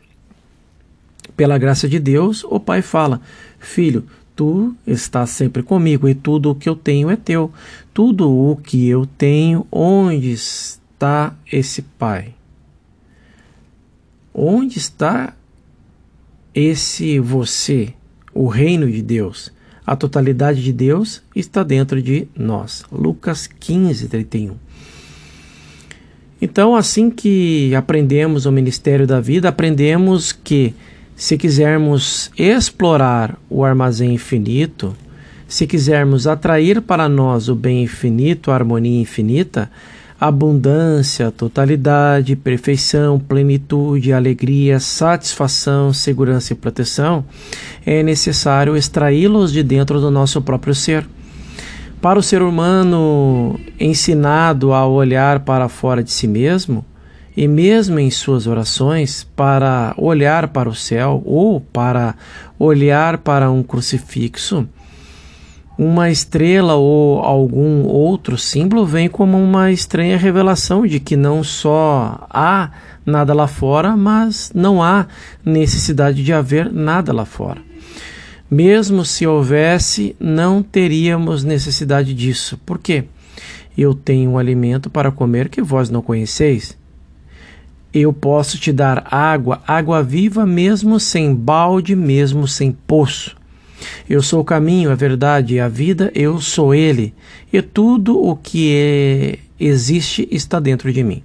pela 1.38 1.58
graça 1.58 1.88
de 1.88 2.00
Deus, 2.00 2.44
o 2.44 2.60
Pai 2.60 2.82
fala: 2.82 3.22
Filho, 3.60 4.06
Tu 4.36 4.76
estás 4.88 5.30
sempre 5.30 5.62
comigo 5.62 6.10
e 6.10 6.16
tudo 6.16 6.50
o 6.50 6.56
que 6.56 6.68
eu 6.68 6.76
tenho 6.76 7.10
é 7.10 7.16
teu. 7.16 7.52
Tudo 7.94 8.32
o 8.32 8.56
que 8.56 8.88
eu 8.88 9.06
tenho, 9.06 9.68
onde 9.72 10.32
está 10.32 11.36
esse 11.52 11.84
Pai? 11.84 12.34
Onde 14.34 14.80
está 14.80 15.36
esse 16.54 17.20
você, 17.20 17.94
o 18.34 18.48
reino 18.48 18.92
de 18.92 19.04
Deus? 19.04 19.52
A 19.86 19.96
totalidade 19.96 20.64
de 20.64 20.74
Deus 20.74 21.22
está 21.36 21.62
dentro 21.62 22.02
de 22.02 22.28
nós. 22.36 22.84
Lucas 22.92 23.46
15, 23.46 24.08
31. 24.08 24.56
Então, 26.44 26.76
assim 26.76 27.10
que 27.10 27.74
aprendemos 27.74 28.46
o 28.46 28.52
ministério 28.52 29.08
da 29.08 29.22
vida, 29.22 29.48
aprendemos 29.48 30.34
que 30.34 30.74
se 31.16 31.38
quisermos 31.38 32.30
explorar 32.38 33.40
o 33.50 33.64
armazém 33.64 34.16
infinito, 34.16 34.94
se 35.48 35.66
quisermos 35.66 36.28
atrair 36.28 36.82
para 36.82 37.08
nós 37.08 37.48
o 37.48 37.56
bem 37.56 37.84
infinito, 37.84 38.52
a 38.52 38.56
harmonia 38.56 39.00
infinita, 39.00 39.72
abundância, 40.20 41.32
totalidade, 41.32 42.36
perfeição, 42.36 43.18
plenitude, 43.18 44.12
alegria, 44.12 44.82
satisfação, 44.82 45.94
segurança 45.94 46.52
e 46.52 46.58
proteção, 46.58 47.24
é 47.86 48.04
necessário 48.04 48.76
extraí-los 48.76 49.54
de 49.54 49.64
dentro 49.64 50.02
do 50.02 50.12
nosso 50.12 50.42
próprio 50.42 50.76
ser. 50.76 51.06
Para 52.04 52.20
o 52.20 52.22
ser 52.22 52.42
humano 52.42 53.58
ensinado 53.80 54.74
a 54.74 54.86
olhar 54.86 55.40
para 55.40 55.70
fora 55.70 56.04
de 56.04 56.12
si 56.12 56.28
mesmo, 56.28 56.84
e 57.36 57.48
mesmo 57.48 57.98
em 57.98 58.12
suas 58.12 58.46
orações, 58.46 59.26
para 59.38 59.94
olhar 59.98 60.50
para 60.50 60.68
o 60.68 60.76
céu 60.76 61.24
ou 61.26 61.62
para 61.62 62.14
olhar 62.60 63.20
para 63.20 63.50
um 63.50 63.64
crucifixo, 63.64 64.68
uma 65.78 66.10
estrela 66.12 66.74
ou 66.74 67.20
algum 67.22 67.86
outro 67.86 68.38
símbolo 68.38 68.86
vem 68.86 69.08
como 69.08 69.42
uma 69.42 69.72
estranha 69.72 70.18
revelação 70.18 70.86
de 70.86 71.00
que 71.00 71.16
não 71.16 71.42
só 71.42 72.28
há 72.30 72.70
nada 73.06 73.34
lá 73.34 73.48
fora, 73.48 73.96
mas 73.96 74.52
não 74.54 74.84
há 74.84 75.08
necessidade 75.46 76.22
de 76.22 76.34
haver 76.34 76.70
nada 76.70 77.14
lá 77.14 77.24
fora. 77.24 77.62
Mesmo 78.54 79.04
se 79.04 79.26
houvesse, 79.26 80.16
não 80.20 80.62
teríamos 80.62 81.44
necessidade 81.44 82.14
disso. 82.14 82.60
Por 82.66 82.78
quê? 82.78 83.06
Eu 83.78 83.94
tenho 83.94 84.32
um 84.32 84.38
alimento 84.38 84.90
para 84.90 85.12
comer 85.12 85.50
que 85.50 85.62
vós 85.62 85.90
não 85.90 86.02
conheceis 86.02 86.78
eu 87.94 88.12
posso 88.12 88.58
te 88.58 88.74
dar 88.74 89.06
água, 89.14 89.62
água 89.68 90.02
viva, 90.02 90.46
mesmo 90.46 91.00
sem 91.00 91.34
balde, 91.34 91.96
mesmo 91.96 92.48
sem 92.48 92.72
poço. 92.72 93.36
Eu 94.10 94.22
sou 94.24 94.42
o 94.42 94.46
caminho, 94.46 94.90
a 94.90 94.96
verdade 94.96 95.56
e 95.56 95.60
a 95.60 95.68
vida, 95.68 96.12
eu 96.16 96.42
sou 96.42 96.74
Ele, 96.74 97.14
e 97.52 97.62
tudo 97.62 98.18
o 98.20 98.36
que 98.36 98.74
é, 98.76 99.40
existe 99.60 100.28
está 100.32 100.60
dentro 100.60 100.92
de 100.92 101.04
mim. 101.04 101.22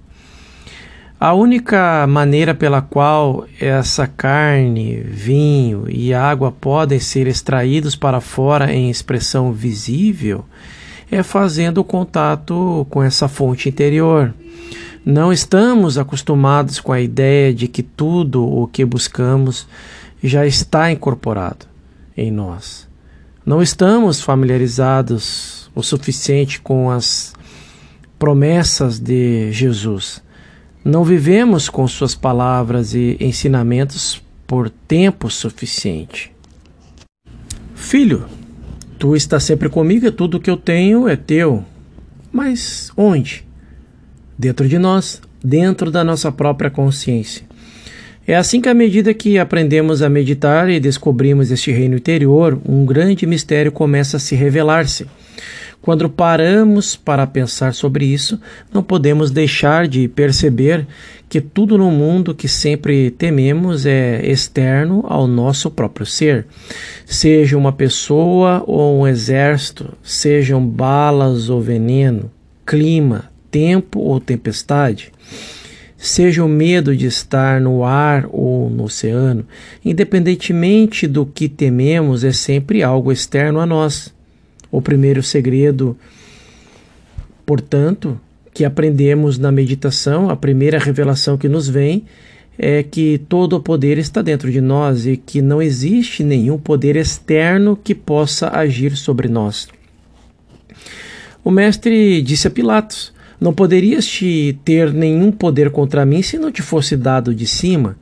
A 1.19 1.33
única 1.33 2.07
maneira 2.07 2.55
pela 2.55 2.81
qual 2.81 3.45
essa 3.59 4.07
carne, 4.07 5.01
vinho 5.01 5.83
e 5.89 6.13
água 6.13 6.49
podem 6.49 6.97
ser 6.97 7.27
extraídos 7.27 7.93
para 7.93 8.21
fora 8.21 8.73
em 8.73 8.89
expressão 8.89 9.51
visível 9.51 10.45
é 11.11 11.21
fazendo 11.21 11.83
contato 11.83 12.87
com 12.89 13.03
essa 13.03 13.27
fonte 13.27 13.67
interior. 13.67 14.33
Não 15.03 15.33
estamos 15.33 15.97
acostumados 15.97 16.79
com 16.79 16.93
a 16.93 17.01
ideia 17.01 17.53
de 17.53 17.67
que 17.67 17.83
tudo 17.83 18.45
o 18.47 18.65
que 18.65 18.85
buscamos 18.85 19.67
já 20.23 20.45
está 20.45 20.89
incorporado 20.89 21.65
em 22.15 22.31
nós. 22.31 22.87
Não 23.45 23.61
estamos 23.61 24.21
familiarizados 24.21 25.69
o 25.75 25.83
suficiente 25.83 26.61
com 26.61 26.89
as 26.89 27.33
promessas 28.17 28.99
de 28.99 29.51
Jesus. 29.51 30.21
Não 30.89 31.03
vivemos 31.03 31.69
com 31.69 31.87
suas 31.87 32.15
palavras 32.15 32.95
e 32.95 33.15
ensinamentos 33.19 34.19
por 34.47 34.71
tempo 34.71 35.29
suficiente. 35.29 36.31
Filho, 37.75 38.25
tu 38.97 39.15
estás 39.15 39.43
sempre 39.43 39.69
comigo 39.69 40.07
e 40.07 40.11
tudo 40.11 40.39
que 40.39 40.49
eu 40.49 40.57
tenho 40.57 41.07
é 41.07 41.15
teu. 41.15 41.63
Mas 42.31 42.91
onde? 42.97 43.45
Dentro 44.35 44.67
de 44.67 44.79
nós, 44.79 45.21
dentro 45.43 45.91
da 45.91 46.03
nossa 46.03 46.31
própria 46.31 46.71
consciência. 46.71 47.43
É 48.25 48.35
assim 48.35 48.59
que, 48.59 48.67
à 48.67 48.73
medida 48.73 49.13
que 49.13 49.37
aprendemos 49.37 50.01
a 50.01 50.09
meditar 50.09 50.71
e 50.71 50.79
descobrimos 50.79 51.51
este 51.51 51.71
reino 51.71 51.97
interior, 51.97 52.59
um 52.67 52.83
grande 52.83 53.27
mistério 53.27 53.71
começa 53.71 54.17
a 54.17 54.19
se 54.19 54.33
revelar-se. 54.33 55.05
Quando 55.81 56.09
paramos 56.09 56.95
para 56.95 57.25
pensar 57.25 57.73
sobre 57.73 58.05
isso, 58.05 58.39
não 58.71 58.83
podemos 58.83 59.31
deixar 59.31 59.87
de 59.87 60.07
perceber 60.07 60.85
que 61.29 61.39
tudo 61.39 61.77
no 61.77 61.89
mundo 61.89 62.35
que 62.35 62.47
sempre 62.47 63.11
tememos 63.11 63.85
é 63.85 64.21
externo 64.29 65.03
ao 65.07 65.25
nosso 65.25 65.71
próprio 65.71 66.05
ser. 66.05 66.45
Seja 67.05 67.57
uma 67.57 67.71
pessoa 67.71 68.63
ou 68.67 69.01
um 69.01 69.07
exército, 69.07 69.93
sejam 70.03 70.65
balas 70.65 71.49
ou 71.49 71.61
veneno, 71.61 72.29
clima, 72.65 73.31
tempo 73.49 73.99
ou 73.99 74.19
tempestade 74.19 75.11
seja 75.99 76.45
o 76.45 76.47
medo 76.47 76.95
de 76.95 77.05
estar 77.05 77.59
no 77.59 77.83
ar 77.83 78.25
ou 78.31 78.69
no 78.69 78.85
oceano, 78.85 79.45
independentemente 79.83 81.05
do 81.05 81.25
que 81.25 81.49
tememos, 81.49 82.23
é 82.23 82.31
sempre 82.31 82.81
algo 82.81 83.11
externo 83.11 83.59
a 83.59 83.65
nós. 83.65 84.13
O 84.71 84.81
primeiro 84.81 85.23
segredo, 85.23 85.97
portanto, 87.45 88.19
que 88.53 88.65
aprendemos 88.65 89.37
na 89.37 89.51
meditação, 89.51 90.29
a 90.29 90.35
primeira 90.35 90.77
revelação 90.77 91.37
que 91.37 91.49
nos 91.49 91.67
vem 91.67 92.03
é 92.57 92.83
que 92.83 93.17
todo 93.29 93.53
o 93.55 93.61
poder 93.61 93.97
está 93.97 94.21
dentro 94.21 94.51
de 94.51 94.59
nós 94.59 95.05
e 95.05 95.15
que 95.15 95.41
não 95.41 95.61
existe 95.61 96.23
nenhum 96.23 96.57
poder 96.57 96.97
externo 96.97 97.79
que 97.81 97.95
possa 97.95 98.49
agir 98.49 98.97
sobre 98.97 99.29
nós. 99.29 99.67
O 101.43 101.49
mestre 101.49 102.21
disse 102.21 102.47
a 102.47 102.51
Pilatos: 102.51 103.13
não 103.39 103.53
poderias 103.53 104.05
te 104.05 104.59
ter 104.65 104.93
nenhum 104.93 105.31
poder 105.31 105.71
contra 105.71 106.05
mim 106.05 106.21
se 106.21 106.37
não 106.37 106.51
te 106.51 106.61
fosse 106.61 106.97
dado 106.97 107.33
de 107.33 107.47
cima. 107.47 107.95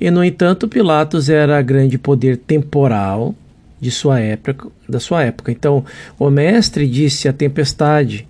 E 0.00 0.10
no 0.10 0.22
entanto, 0.22 0.68
Pilatos 0.68 1.28
era 1.28 1.60
grande 1.60 1.98
poder 1.98 2.36
temporal 2.36 3.34
de 3.80 3.90
sua 3.90 4.20
época, 4.20 4.68
da 4.88 5.00
sua 5.00 5.24
época. 5.24 5.52
Então, 5.52 5.84
o 6.18 6.30
mestre 6.30 6.88
disse 6.88 7.28
à 7.28 7.32
tempestade: 7.32 8.26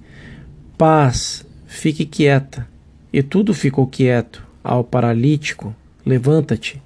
Paz, 0.76 1.44
fique 1.66 2.04
quieta. 2.04 2.66
E 3.12 3.22
tudo 3.22 3.54
ficou 3.54 3.86
quieto. 3.86 4.44
Ao 4.62 4.82
paralítico: 4.82 5.74
Levanta-te, 6.04 6.82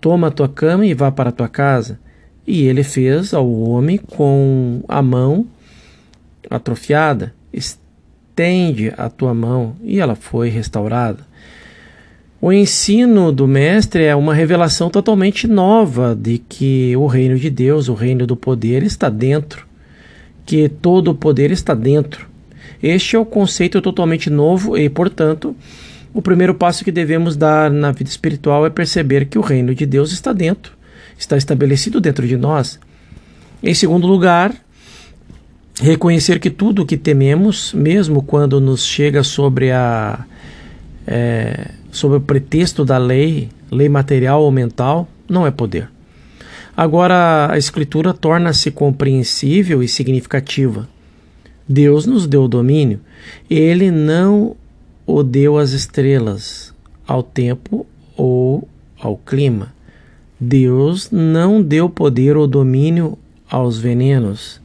toma 0.00 0.28
a 0.28 0.30
tua 0.30 0.48
cama 0.48 0.84
e 0.86 0.94
vá 0.94 1.10
para 1.10 1.30
a 1.30 1.32
tua 1.32 1.48
casa. 1.48 1.98
E 2.46 2.64
ele 2.64 2.82
fez 2.82 3.32
ao 3.32 3.50
homem 3.50 3.96
com 3.96 4.82
a 4.88 5.00
mão 5.00 5.46
atrofiada 6.50 7.32
estende 7.52 8.92
a 8.96 9.08
tua 9.10 9.34
mão, 9.34 9.76
e 9.82 10.00
ela 10.00 10.14
foi 10.14 10.48
restaurada. 10.48 11.26
O 12.44 12.52
ensino 12.52 13.30
do 13.30 13.46
Mestre 13.46 14.02
é 14.02 14.16
uma 14.16 14.34
revelação 14.34 14.90
totalmente 14.90 15.46
nova 15.46 16.12
de 16.12 16.38
que 16.38 16.92
o 16.96 17.06
reino 17.06 17.38
de 17.38 17.48
Deus, 17.48 17.88
o 17.88 17.94
reino 17.94 18.26
do 18.26 18.34
poder, 18.34 18.82
está 18.82 19.08
dentro, 19.08 19.64
que 20.44 20.68
todo 20.68 21.12
o 21.12 21.14
poder 21.14 21.52
está 21.52 21.72
dentro. 21.72 22.26
Este 22.82 23.14
é 23.14 23.18
o 23.20 23.24
conceito 23.24 23.80
totalmente 23.80 24.28
novo 24.28 24.76
e, 24.76 24.88
portanto, 24.88 25.54
o 26.12 26.20
primeiro 26.20 26.52
passo 26.52 26.84
que 26.84 26.90
devemos 26.90 27.36
dar 27.36 27.70
na 27.70 27.92
vida 27.92 28.10
espiritual 28.10 28.66
é 28.66 28.70
perceber 28.70 29.26
que 29.26 29.38
o 29.38 29.40
reino 29.40 29.72
de 29.72 29.86
Deus 29.86 30.10
está 30.10 30.32
dentro, 30.32 30.72
está 31.16 31.36
estabelecido 31.36 32.00
dentro 32.00 32.26
de 32.26 32.36
nós. 32.36 32.76
Em 33.62 33.72
segundo 33.72 34.04
lugar, 34.08 34.52
reconhecer 35.80 36.40
que 36.40 36.50
tudo 36.50 36.82
o 36.82 36.86
que 36.86 36.96
tememos, 36.96 37.72
mesmo 37.72 38.20
quando 38.20 38.60
nos 38.60 38.84
chega 38.84 39.22
sobre 39.22 39.70
a 39.70 40.24
é, 41.06 41.70
sobre 42.02 42.18
o 42.18 42.20
pretexto 42.20 42.84
da 42.84 42.98
lei, 42.98 43.48
lei 43.70 43.88
material 43.88 44.42
ou 44.42 44.50
mental, 44.50 45.06
não 45.28 45.46
é 45.46 45.52
poder. 45.52 45.88
Agora 46.76 47.48
a 47.48 47.56
escritura 47.56 48.12
torna-se 48.12 48.72
compreensível 48.72 49.84
e 49.84 49.86
significativa. 49.86 50.88
Deus 51.68 52.04
nos 52.04 52.26
deu 52.26 52.42
o 52.42 52.48
domínio. 52.48 52.98
Ele 53.48 53.92
não 53.92 54.56
o 55.06 55.22
deu 55.22 55.56
às 55.56 55.70
estrelas, 55.70 56.74
ao 57.06 57.22
tempo 57.22 57.86
ou 58.16 58.66
ao 59.00 59.16
clima. 59.16 59.72
Deus 60.40 61.08
não 61.08 61.62
deu 61.62 61.88
poder 61.88 62.36
ou 62.36 62.48
domínio 62.48 63.16
aos 63.48 63.78
venenos 63.78 64.60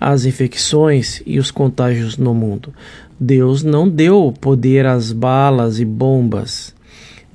as 0.00 0.24
infecções 0.24 1.20
e 1.26 1.38
os 1.38 1.50
contágios 1.50 2.16
no 2.16 2.32
mundo. 2.32 2.72
Deus 3.20 3.62
não 3.62 3.86
deu 3.86 4.32
poder 4.40 4.86
às 4.86 5.12
balas 5.12 5.80
e 5.80 5.84
bombas. 5.84 6.74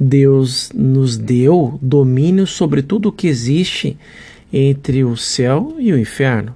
Deus 0.04 0.72
nos 0.74 1.18
deu 1.18 1.80
domínio 1.82 2.46
sobre 2.46 2.82
tudo 2.82 3.10
o 3.10 3.12
que 3.12 3.28
existe 3.28 3.98
entre 4.52 5.04
o 5.04 5.18
céu 5.18 5.76
e 5.80 5.92
o 5.92 5.98
inferno, 5.98 6.56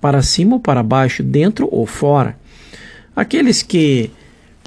para 0.00 0.22
cima 0.22 0.54
ou 0.54 0.60
para 0.60 0.82
baixo, 0.82 1.22
dentro 1.22 1.68
ou 1.72 1.86
fora. 1.86 2.38
Aqueles 3.14 3.62
que 3.62 4.10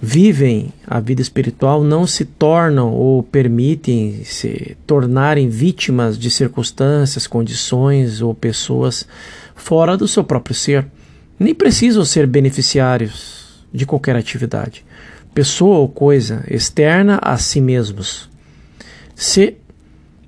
vivem 0.01 0.73
a 0.87 0.99
vida 0.99 1.21
espiritual 1.21 1.83
não 1.83 2.07
se 2.07 2.25
tornam 2.25 2.91
ou 2.91 3.21
permitem 3.21 4.23
se 4.23 4.77
tornarem 4.87 5.49
vítimas 5.49 6.17
de 6.17 6.31
circunstâncias, 6.31 7.27
condições 7.27 8.21
ou 8.21 8.33
pessoas 8.33 9.05
fora 9.55 9.97
do 9.97 10.07
seu 10.07 10.23
próprio 10.23 10.55
ser. 10.55 10.87
Nem 11.37 11.53
precisam 11.53 12.03
ser 12.03 12.25
beneficiários 12.25 13.65
de 13.73 13.85
qualquer 13.85 14.15
atividade, 14.15 14.83
pessoa 15.39 15.77
ou 15.77 15.87
coisa 15.87 16.43
externa 16.49 17.17
a 17.21 17.37
si 17.37 17.61
mesmos. 17.61 18.29
Se 19.15 19.55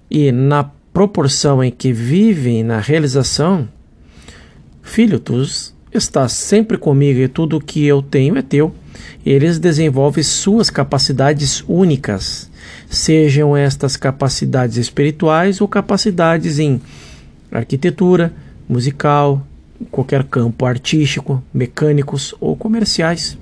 e 0.09 0.31
na 0.31 0.63
proporção 0.93 1.61
em 1.61 1.69
que 1.69 1.91
vivem 1.91 2.63
na 2.63 2.79
realização, 2.79 3.67
filho, 4.81 5.19
tu 5.19 5.43
estás 5.93 6.31
sempre 6.31 6.77
comigo 6.77 7.19
e 7.19 7.27
tudo 7.27 7.57
o 7.57 7.61
que 7.61 7.85
eu 7.85 8.01
tenho 8.01 8.37
é 8.37 8.41
teu. 8.41 8.73
Eles 9.25 9.59
desenvolvem 9.59 10.23
suas 10.23 10.69
capacidades 10.69 11.61
únicas, 11.67 12.49
sejam 12.89 13.57
estas 13.57 13.97
capacidades 13.97 14.77
espirituais 14.77 15.59
ou 15.59 15.67
capacidades 15.67 16.57
em 16.57 16.81
arquitetura, 17.51 18.31
musical, 18.65 19.45
qualquer 19.91 20.23
campo 20.23 20.65
artístico, 20.65 21.43
mecânicos 21.53 22.33
ou 22.39 22.55
comerciais, 22.55 23.37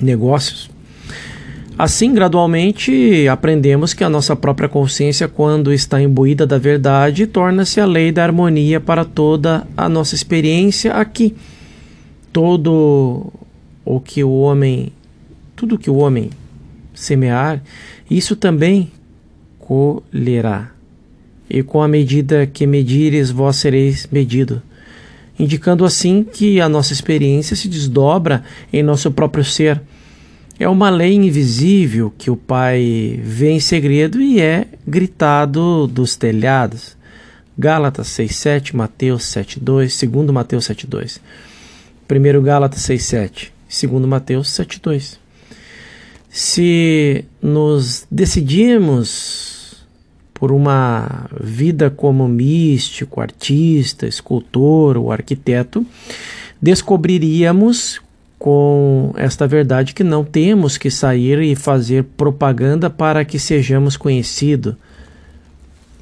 negócios. 0.00 0.70
Assim, 1.78 2.12
gradualmente, 2.12 3.28
aprendemos 3.28 3.94
que 3.94 4.02
a 4.02 4.08
nossa 4.08 4.34
própria 4.34 4.68
consciência, 4.68 5.28
quando 5.28 5.72
está 5.72 6.02
imbuída 6.02 6.46
da 6.46 6.58
verdade, 6.58 7.26
torna-se 7.26 7.80
a 7.80 7.86
lei 7.86 8.10
da 8.10 8.24
harmonia 8.24 8.80
para 8.80 9.04
toda 9.04 9.66
a 9.76 9.88
nossa 9.88 10.14
experiência 10.14 10.92
aqui. 10.94 11.36
Todo 12.32 13.32
o 13.84 14.00
que 14.00 14.24
o 14.24 14.32
homem, 14.40 14.92
tudo 15.54 15.78
que 15.78 15.88
o 15.88 15.96
homem 15.96 16.30
semear, 16.92 17.62
isso 18.10 18.34
também 18.34 18.90
colherá 19.58 20.72
e 21.48 21.62
com 21.62 21.80
a 21.80 21.88
medida 21.88 22.46
que 22.46 22.66
medires, 22.66 23.30
vós 23.30 23.56
sereis 23.56 24.06
medido. 24.12 24.62
Indicando 25.38 25.84
assim 25.84 26.24
que 26.24 26.60
a 26.60 26.68
nossa 26.68 26.92
experiência 26.92 27.54
se 27.54 27.68
desdobra 27.68 28.42
em 28.72 28.82
nosso 28.82 29.10
próprio 29.10 29.44
ser. 29.44 29.80
É 30.58 30.68
uma 30.68 30.90
lei 30.90 31.14
invisível 31.14 32.12
que 32.18 32.30
o 32.30 32.36
Pai 32.36 33.20
vê 33.22 33.50
em 33.50 33.60
segredo 33.60 34.20
e 34.20 34.40
é 34.40 34.66
gritado 34.86 35.86
dos 35.86 36.16
telhados. 36.16 36.96
Gálatas 37.56 38.08
6,7, 38.08 38.74
Mateus 38.74 39.22
7,2, 39.24 40.08
2 40.08 40.30
Mateus 40.30 40.68
7,2. 40.68 41.20
1 42.10 42.42
Gálatas 42.42 42.82
6,7, 42.82 43.50
2 43.88 44.06
Mateus 44.06 44.48
7,2. 44.48 45.18
Se 46.28 47.24
nos 47.40 48.06
decidimos 48.10 49.57
por 50.38 50.52
uma 50.52 51.26
vida 51.40 51.90
como 51.90 52.28
místico, 52.28 53.20
artista, 53.20 54.06
escultor 54.06 54.96
ou 54.96 55.10
arquiteto, 55.10 55.84
descobriríamos 56.60 58.00
com 58.38 59.12
esta 59.16 59.46
verdade 59.48 59.94
que 59.94 60.04
não 60.04 60.24
temos 60.24 60.78
que 60.78 60.90
sair 60.90 61.40
e 61.40 61.56
fazer 61.56 62.04
propaganda 62.16 62.88
para 62.88 63.24
que 63.24 63.38
sejamos 63.38 63.96
conhecidos, 63.96 64.74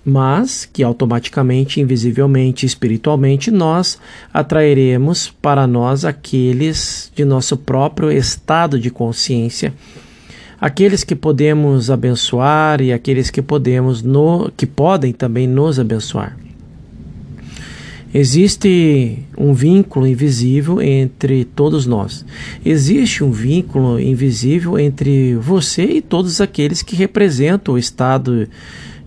mas 0.04 0.68
que 0.70 0.84
automaticamente, 0.84 1.80
invisivelmente, 1.80 2.66
espiritualmente, 2.66 3.50
nós 3.50 3.98
atrairemos 4.32 5.34
para 5.42 5.66
nós 5.66 6.04
aqueles 6.04 7.10
de 7.14 7.24
nosso 7.24 7.56
próprio 7.56 8.12
estado 8.12 8.78
de 8.78 8.90
consciência 8.90 9.72
aqueles 10.60 11.04
que 11.04 11.14
podemos 11.14 11.90
abençoar 11.90 12.80
e 12.80 12.92
aqueles 12.92 13.30
que 13.30 13.42
podemos 13.42 14.02
no, 14.02 14.50
que 14.56 14.66
podem 14.66 15.12
também 15.12 15.46
nos 15.46 15.78
abençoar. 15.78 16.36
Existe 18.14 19.18
um 19.36 19.52
vínculo 19.52 20.06
invisível 20.06 20.80
entre 20.80 21.44
todos 21.44 21.84
nós. 21.84 22.24
Existe 22.64 23.22
um 23.22 23.30
vínculo 23.30 24.00
invisível 24.00 24.78
entre 24.78 25.34
você 25.34 25.84
e 25.84 26.00
todos 26.00 26.40
aqueles 26.40 26.82
que 26.82 26.96
representam 26.96 27.74
o 27.74 27.78
estado 27.78 28.48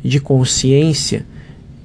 de 0.04 0.20
consciência 0.20 1.26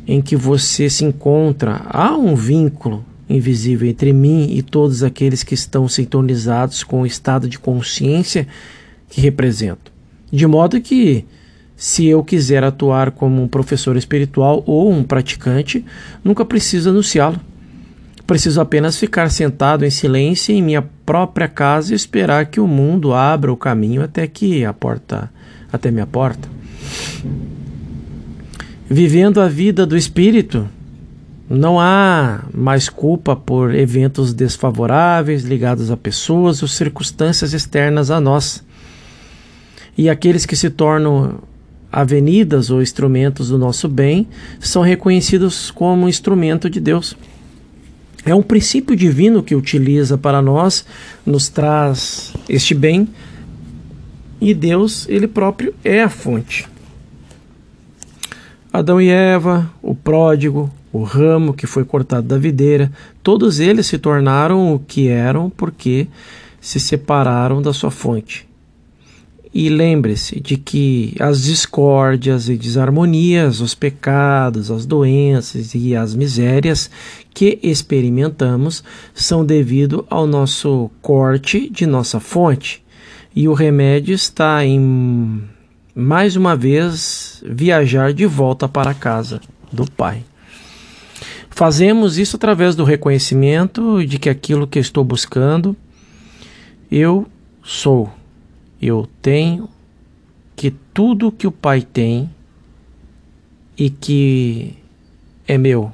em 0.07 0.21
que 0.21 0.37
você 0.37 0.91
se 0.91 1.05
encontra. 1.05 1.81
Há 1.89 2.15
um 2.15 2.35
vínculo 2.35 3.03
invisível 3.27 3.89
entre 3.89 4.13
mim 4.13 4.49
e 4.51 4.61
todos 4.61 5.03
aqueles 5.03 5.43
que 5.43 5.55
estão 5.55 5.89
sintonizados 5.89 6.85
com 6.85 7.03
o 7.03 7.07
estado 7.07 7.49
de 7.49 7.59
consciência 7.59 8.47
que 9.09 9.21
represento. 9.21 9.93
De 10.31 10.47
modo 10.47 10.81
que, 10.81 11.25
se 11.77 12.07
eu 12.07 12.23
quiser 12.25 12.65
atuar 12.65 13.11
como 13.11 13.43
um 13.43 13.49
professor 13.49 13.97
espiritual 13.97 14.63
ou 14.67 14.91
um 14.91 15.03
praticante, 15.03 15.85
nunca 16.23 16.45
preciso 16.45 16.91
anunciá-lo. 16.91 17.41
Preciso 18.27 18.61
apenas 18.61 18.97
ficar 18.97 19.31
sentado 19.31 19.85
em 19.85 19.91
silêncio 19.91 20.55
em 20.55 20.63
minha 20.63 20.83
própria 21.05 21.47
casa 21.47 21.93
e 21.93 21.97
esperar 21.97 22.47
que 22.47 22.59
o 22.59 22.67
mundo 22.67 23.13
abra 23.13 23.53
o 23.53 23.57
caminho 23.57 24.03
até 24.03 24.27
que 24.27 24.65
a 24.65 24.73
porta, 24.73 25.31
até 25.71 25.91
minha 25.91 26.07
porta. 26.07 26.49
Vivendo 28.89 29.41
a 29.41 29.49
vida 29.49 29.85
do 29.85 29.97
espírito, 29.97 30.67
não 31.49 31.79
há 31.79 32.45
mais 32.55 32.89
culpa 32.89 33.37
por 33.37 33.75
eventos 33.75 34.33
desfavoráveis 34.33 35.43
ligados 35.45 35.91
a 35.91 35.97
pessoas 35.97 36.63
ou 36.63 36.69
circunstâncias 36.69 37.53
externas 37.53 38.11
a 38.11 38.19
nós. 38.19 38.64
E 39.97 40.09
aqueles 40.09 40.45
que 40.45 40.57
se 40.57 40.71
tornam 40.71 41.41
avenidas 41.91 42.71
ou 42.71 42.83
instrumentos 42.83 43.49
do 43.49 43.59
nosso 43.59 43.89
bem 43.89 44.27
são 44.59 44.83
reconhecidos 44.83 45.71
como 45.71 46.09
instrumento 46.09 46.69
de 46.69 46.81
Deus. 46.81 47.17
É 48.27 48.35
um 48.35 48.43
princípio 48.43 48.97
divino 48.97 49.43
que 49.43 49.55
utiliza 49.55 50.19
para 50.19 50.41
nós, 50.43 50.85
nos 51.25 51.49
traz 51.49 52.33
este 52.49 52.75
bem, 52.75 53.09
e 54.41 54.53
Deus, 54.53 55.07
ele 55.09 55.29
próprio, 55.29 55.75
é 55.85 56.03
a 56.03 56.09
fonte. 56.09 56.67
Adão 58.73 59.01
e 59.01 59.09
Eva, 59.09 59.71
o 59.81 59.95
pródigo, 59.95 60.71
o 60.93 61.03
ramo 61.03 61.55
que 61.55 61.67
foi 61.67 61.85
cortado 61.85 62.27
da 62.27 62.37
videira, 62.37 62.91
todos 63.23 63.61
eles 63.61 63.87
se 63.87 63.99
tornaram 63.99 64.75
o 64.75 64.79
que 64.79 65.07
eram 65.07 65.49
porque 65.49 66.09
se 66.61 66.81
separaram 66.81 67.63
da 67.63 67.73
sua 67.73 67.91
fonte. 67.91 68.47
E 69.57 69.69
lembre-se 69.69 70.41
de 70.41 70.57
que 70.57 71.15
as 71.21 71.45
discórdias 71.45 72.49
e 72.49 72.57
desarmonias, 72.57 73.61
os 73.61 73.73
pecados, 73.73 74.69
as 74.69 74.85
doenças 74.85 75.77
e 75.77 75.95
as 75.95 76.13
misérias 76.13 76.91
que 77.33 77.61
experimentamos 77.63 78.83
são 79.15 79.47
devido 79.47 80.05
ao 80.11 80.27
nosso 80.27 80.91
corte 81.01 81.71
de 81.71 81.87
nossa 81.87 82.19
fonte. 82.19 82.83
E 83.33 83.47
o 83.47 83.53
remédio 83.53 84.13
está 84.13 84.65
em, 84.65 85.45
mais 85.95 86.35
uma 86.35 86.57
vez, 86.57 87.41
viajar 87.47 88.13
de 88.13 88.27
volta 88.27 88.67
para 88.69 88.91
a 88.91 88.95
casa 88.95 89.41
do 89.73 89.89
Pai. 89.89 90.25
Fazemos 91.49 92.19
isso 92.19 92.35
através 92.35 92.75
do 92.75 92.83
reconhecimento 92.83 94.05
de 94.05 94.19
que 94.19 94.29
aquilo 94.29 94.67
que 94.67 94.81
estou 94.81 95.05
buscando, 95.05 95.77
eu 96.91 97.29
sou, 97.63 98.13
eu 98.81 99.09
tenho, 99.21 99.69
que 100.57 100.71
tudo 100.71 101.33
que 101.33 101.47
o 101.47 101.53
Pai 101.53 101.83
tem 101.83 102.31
e 103.77 103.91
que 103.91 104.75
é 105.47 105.59
meu. 105.59 105.93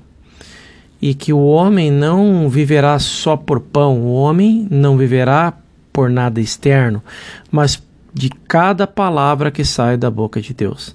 E 1.00 1.14
que 1.14 1.32
o 1.32 1.44
homem 1.44 1.90
não 1.90 2.48
viverá 2.48 2.98
só 2.98 3.36
por 3.36 3.60
pão, 3.60 4.00
o 4.00 4.12
homem 4.12 4.68
não 4.70 4.96
viverá 4.96 5.58
por 5.92 6.10
nada 6.10 6.40
externo, 6.40 7.02
mas 7.50 7.82
de 8.12 8.28
cada 8.28 8.86
palavra 8.86 9.50
que 9.50 9.64
sai 9.64 9.96
da 9.96 10.10
boca 10.10 10.40
de 10.40 10.52
Deus. 10.52 10.94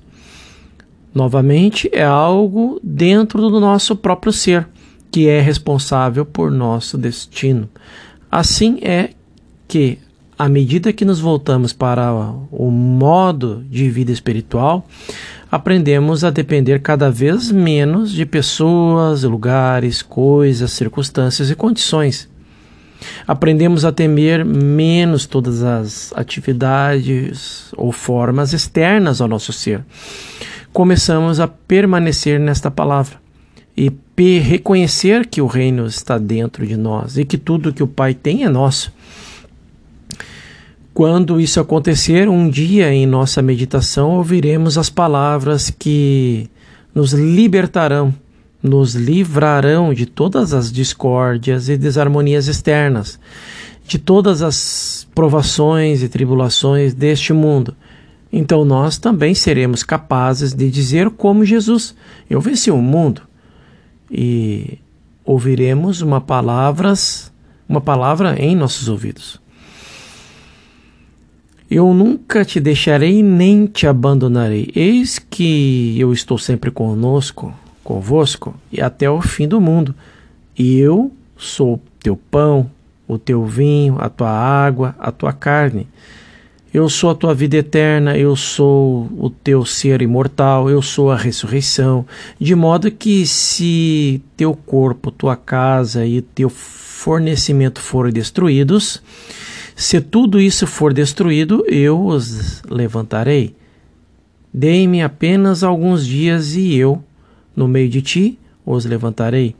Novamente, 1.14 1.90
é 1.94 2.04
algo 2.04 2.80
dentro 2.84 3.50
do 3.50 3.60
nosso 3.60 3.96
próprio 3.96 4.34
ser, 4.34 4.68
que 5.10 5.30
é 5.30 5.40
responsável 5.40 6.26
por 6.26 6.52
nosso 6.52 6.98
destino. 6.98 7.70
Assim 8.30 8.80
é 8.82 9.12
que, 9.66 9.98
à 10.38 10.50
medida 10.50 10.94
que 10.94 11.06
nos 11.06 11.20
voltamos 11.20 11.74
para 11.74 12.12
o 12.52 12.70
modo 12.70 13.64
de 13.70 13.90
vida 13.90 14.12
espiritual, 14.12 14.86
aprendemos 15.52 16.24
a 16.24 16.30
depender 16.30 16.82
cada 16.82 17.10
vez 17.10 17.52
menos 17.52 18.12
de 18.12 18.26
pessoas, 18.26 19.24
lugares, 19.24 20.02
coisas, 20.02 20.72
circunstâncias 20.72 21.50
e 21.50 21.56
condições. 21.56 22.30
Aprendemos 23.28 23.86
a 23.86 23.92
temer 23.92 24.44
menos 24.44 25.26
todas 25.26 25.64
as 25.64 26.14
atividades 26.16 27.72
ou 27.76 27.92
formas 27.92 28.54
externas 28.54 29.22
ao 29.22 29.28
nosso 29.28 29.54
ser 29.54 29.84
começamos 30.76 31.40
a 31.40 31.48
permanecer 31.48 32.38
nesta 32.38 32.70
palavra 32.70 33.16
e 33.78 33.90
reconhecer 34.40 35.26
que 35.26 35.42
o 35.42 35.48
reino 35.48 35.86
está 35.86 36.18
dentro 36.18 36.68
de 36.68 36.76
nós 36.76 37.18
e 37.18 37.24
que 37.24 37.38
tudo 37.38 37.72
que 37.72 37.82
o 37.82 37.88
Pai 37.88 38.14
tem 38.14 38.44
é 38.44 38.50
nosso. 38.50 38.92
Quando 40.96 41.40
isso 41.40 41.60
acontecer, 41.60 42.28
um 42.28 42.50
dia 42.50 42.92
em 42.92 43.06
nossa 43.06 43.40
meditação 43.40 44.12
ouviremos 44.12 44.80
as 44.80 44.90
palavras 44.90 45.70
que 45.70 46.50
nos 46.96 47.14
libertarão, 47.14 48.12
nos 48.64 48.96
livrarão 48.96 49.94
de 49.94 50.08
todas 50.08 50.54
as 50.54 50.72
discórdias 50.72 51.70
e 51.70 51.78
desarmonias 51.78 52.48
externas, 52.48 53.20
de 53.88 54.00
todas 54.00 54.42
as 54.42 55.08
provações 55.14 56.02
e 56.02 56.10
tribulações 56.10 56.96
deste 56.96 57.32
mundo 57.32 57.76
então 58.38 58.66
nós 58.66 58.98
também 58.98 59.34
seremos 59.34 59.82
capazes 59.82 60.54
de 60.54 60.70
dizer 60.70 61.10
como 61.10 61.46
Jesus: 61.46 61.96
Eu 62.30 62.42
venci 62.42 62.70
o 62.70 62.78
mundo. 62.78 63.22
E 64.12 64.78
ouviremos 65.24 66.02
uma 66.02 66.20
palavras, 66.20 67.32
uma 67.68 67.80
palavra 67.80 68.36
em 68.38 68.54
nossos 68.54 68.90
ouvidos. 68.90 69.40
Eu 71.70 71.94
nunca 71.94 72.46
te 72.46 72.60
deixarei 72.60 73.24
nem 73.24 73.66
te 73.66 73.88
abandonarei. 73.88 74.72
Eis 74.76 75.18
que 75.18 76.00
eu 76.00 76.14
estou 76.14 76.38
sempre 76.38 76.70
conosco, 76.70 77.54
convosco 77.84 78.54
e 78.72 78.80
até 78.82 79.10
o 79.10 79.22
fim 79.22 79.48
do 79.48 79.60
mundo. 79.60 79.96
E 80.58 80.78
eu 80.78 81.12
sou 81.36 81.82
teu 82.00 82.16
pão, 82.16 82.70
o 83.08 83.18
teu 83.18 83.46
vinho, 83.46 83.98
a 84.00 84.10
tua 84.10 84.30
água, 84.30 84.96
a 85.00 85.12
tua 85.12 85.34
carne. 85.34 85.88
Eu 86.74 86.90
sou 86.90 87.10
a 87.10 87.16
tua 87.16 87.34
vida 87.34 87.56
eterna, 87.56 88.18
eu 88.18 88.36
sou 88.36 89.10
o 89.18 89.30
teu 89.30 89.64
ser 89.64 90.02
imortal, 90.02 90.70
eu 90.70 90.82
sou 90.82 91.10
a 91.10 91.16
ressurreição, 91.16 92.06
de 92.38 92.54
modo 92.54 92.92
que 92.92 93.26
se 93.26 94.22
teu 94.36 94.54
corpo, 94.54 95.10
tua 95.10 95.38
casa 95.38 96.06
e 96.06 96.22
teu 96.22 96.50
fornecimento 96.50 97.80
forem 97.80 98.12
destruídos, 98.12 99.02
se 99.76 100.00
tudo 100.00 100.40
isso 100.40 100.66
for 100.66 100.94
destruído, 100.94 101.66
eu 101.68 102.00
os 102.00 102.64
levantarei. 102.64 103.54
Dei-me 104.54 105.04
apenas 105.04 105.64
alguns 105.64 106.08
dias 106.08 106.56
e 106.56 106.76
eu, 106.76 107.04
no 107.54 107.68
meio 107.68 107.90
de 107.90 108.02
ti, 108.02 108.40
os 108.66 108.86
levantarei. 108.86 109.54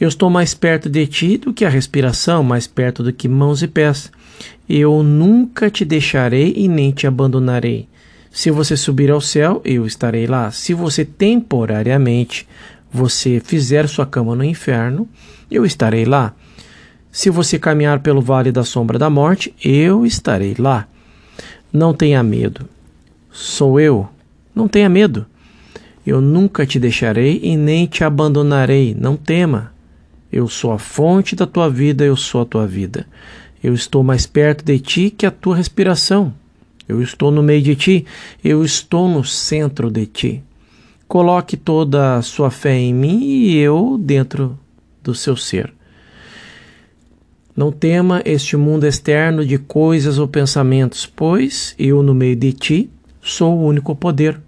Eu 0.00 0.08
estou 0.08 0.28
mais 0.28 0.54
perto 0.54 0.90
de 0.90 1.06
ti 1.06 1.36
do 1.36 1.52
que 1.52 1.64
a 1.64 1.68
respiração, 1.68 2.42
mais 2.42 2.66
perto 2.66 3.02
do 3.02 3.12
que 3.12 3.28
mãos 3.28 3.62
e 3.62 3.68
pés. 3.68 4.10
Eu 4.68 5.04
nunca 5.04 5.70
te 5.70 5.84
deixarei 5.84 6.52
e 6.56 6.66
nem 6.66 6.90
te 6.90 7.06
abandonarei. 7.06 7.88
Se 8.30 8.50
você 8.50 8.76
subir 8.76 9.10
ao 9.10 9.20
céu, 9.20 9.62
eu 9.64 9.86
estarei 9.86 10.26
lá. 10.26 10.50
Se 10.50 10.74
você 10.74 11.04
temporariamente 11.04 12.46
você 12.90 13.40
fizer 13.40 13.88
sua 13.88 14.04
cama 14.04 14.34
no 14.34 14.44
inferno, 14.44 15.08
eu 15.48 15.64
estarei 15.64 16.04
lá. 16.04 16.34
Se 17.10 17.30
você 17.30 17.58
caminhar 17.58 18.00
pelo 18.00 18.20
vale 18.20 18.52
da 18.52 18.64
sombra 18.64 18.98
da 18.98 19.08
morte, 19.08 19.54
eu 19.64 20.04
estarei 20.04 20.54
lá. 20.58 20.86
Não 21.72 21.92
tenha 21.92 22.22
medo. 22.22 22.68
Sou 23.32 23.80
eu. 23.80 24.08
Não 24.54 24.68
tenha 24.68 24.88
medo. 24.88 25.26
Eu 26.06 26.20
nunca 26.20 26.66
te 26.66 26.78
deixarei 26.78 27.40
e 27.42 27.56
nem 27.56 27.86
te 27.86 28.04
abandonarei. 28.04 28.96
Não 28.98 29.16
tema. 29.16 29.72
Eu 30.30 30.48
sou 30.48 30.72
a 30.72 30.78
fonte 30.78 31.34
da 31.34 31.46
tua 31.46 31.70
vida, 31.70 32.04
eu 32.04 32.16
sou 32.16 32.42
a 32.42 32.46
tua 32.46 32.66
vida. 32.66 33.06
Eu 33.62 33.74
estou 33.74 34.02
mais 34.02 34.26
perto 34.26 34.64
de 34.64 34.78
ti 34.78 35.10
que 35.10 35.26
a 35.26 35.30
tua 35.30 35.56
respiração. 35.56 36.32
Eu 36.88 37.02
estou 37.02 37.30
no 37.30 37.42
meio 37.42 37.62
de 37.62 37.76
ti, 37.76 38.06
eu 38.42 38.64
estou 38.64 39.08
no 39.08 39.22
centro 39.24 39.90
de 39.90 40.06
ti. 40.06 40.42
Coloque 41.06 41.56
toda 41.56 42.16
a 42.16 42.22
sua 42.22 42.50
fé 42.50 42.74
em 42.74 42.94
mim 42.94 43.24
e 43.24 43.56
eu 43.56 43.98
dentro 43.98 44.58
do 45.02 45.14
seu 45.14 45.36
ser. 45.36 45.72
Não 47.58 47.72
tema 47.72 48.22
este 48.24 48.56
mundo 48.56 48.86
externo 48.86 49.44
de 49.44 49.58
coisas 49.58 50.16
ou 50.16 50.28
pensamentos, 50.28 51.06
pois 51.06 51.74
eu, 51.76 52.04
no 52.04 52.14
meio 52.14 52.36
de 52.36 52.52
ti, 52.52 52.90
sou 53.20 53.58
o 53.58 53.66
único 53.66 53.96
poder. 53.96 54.40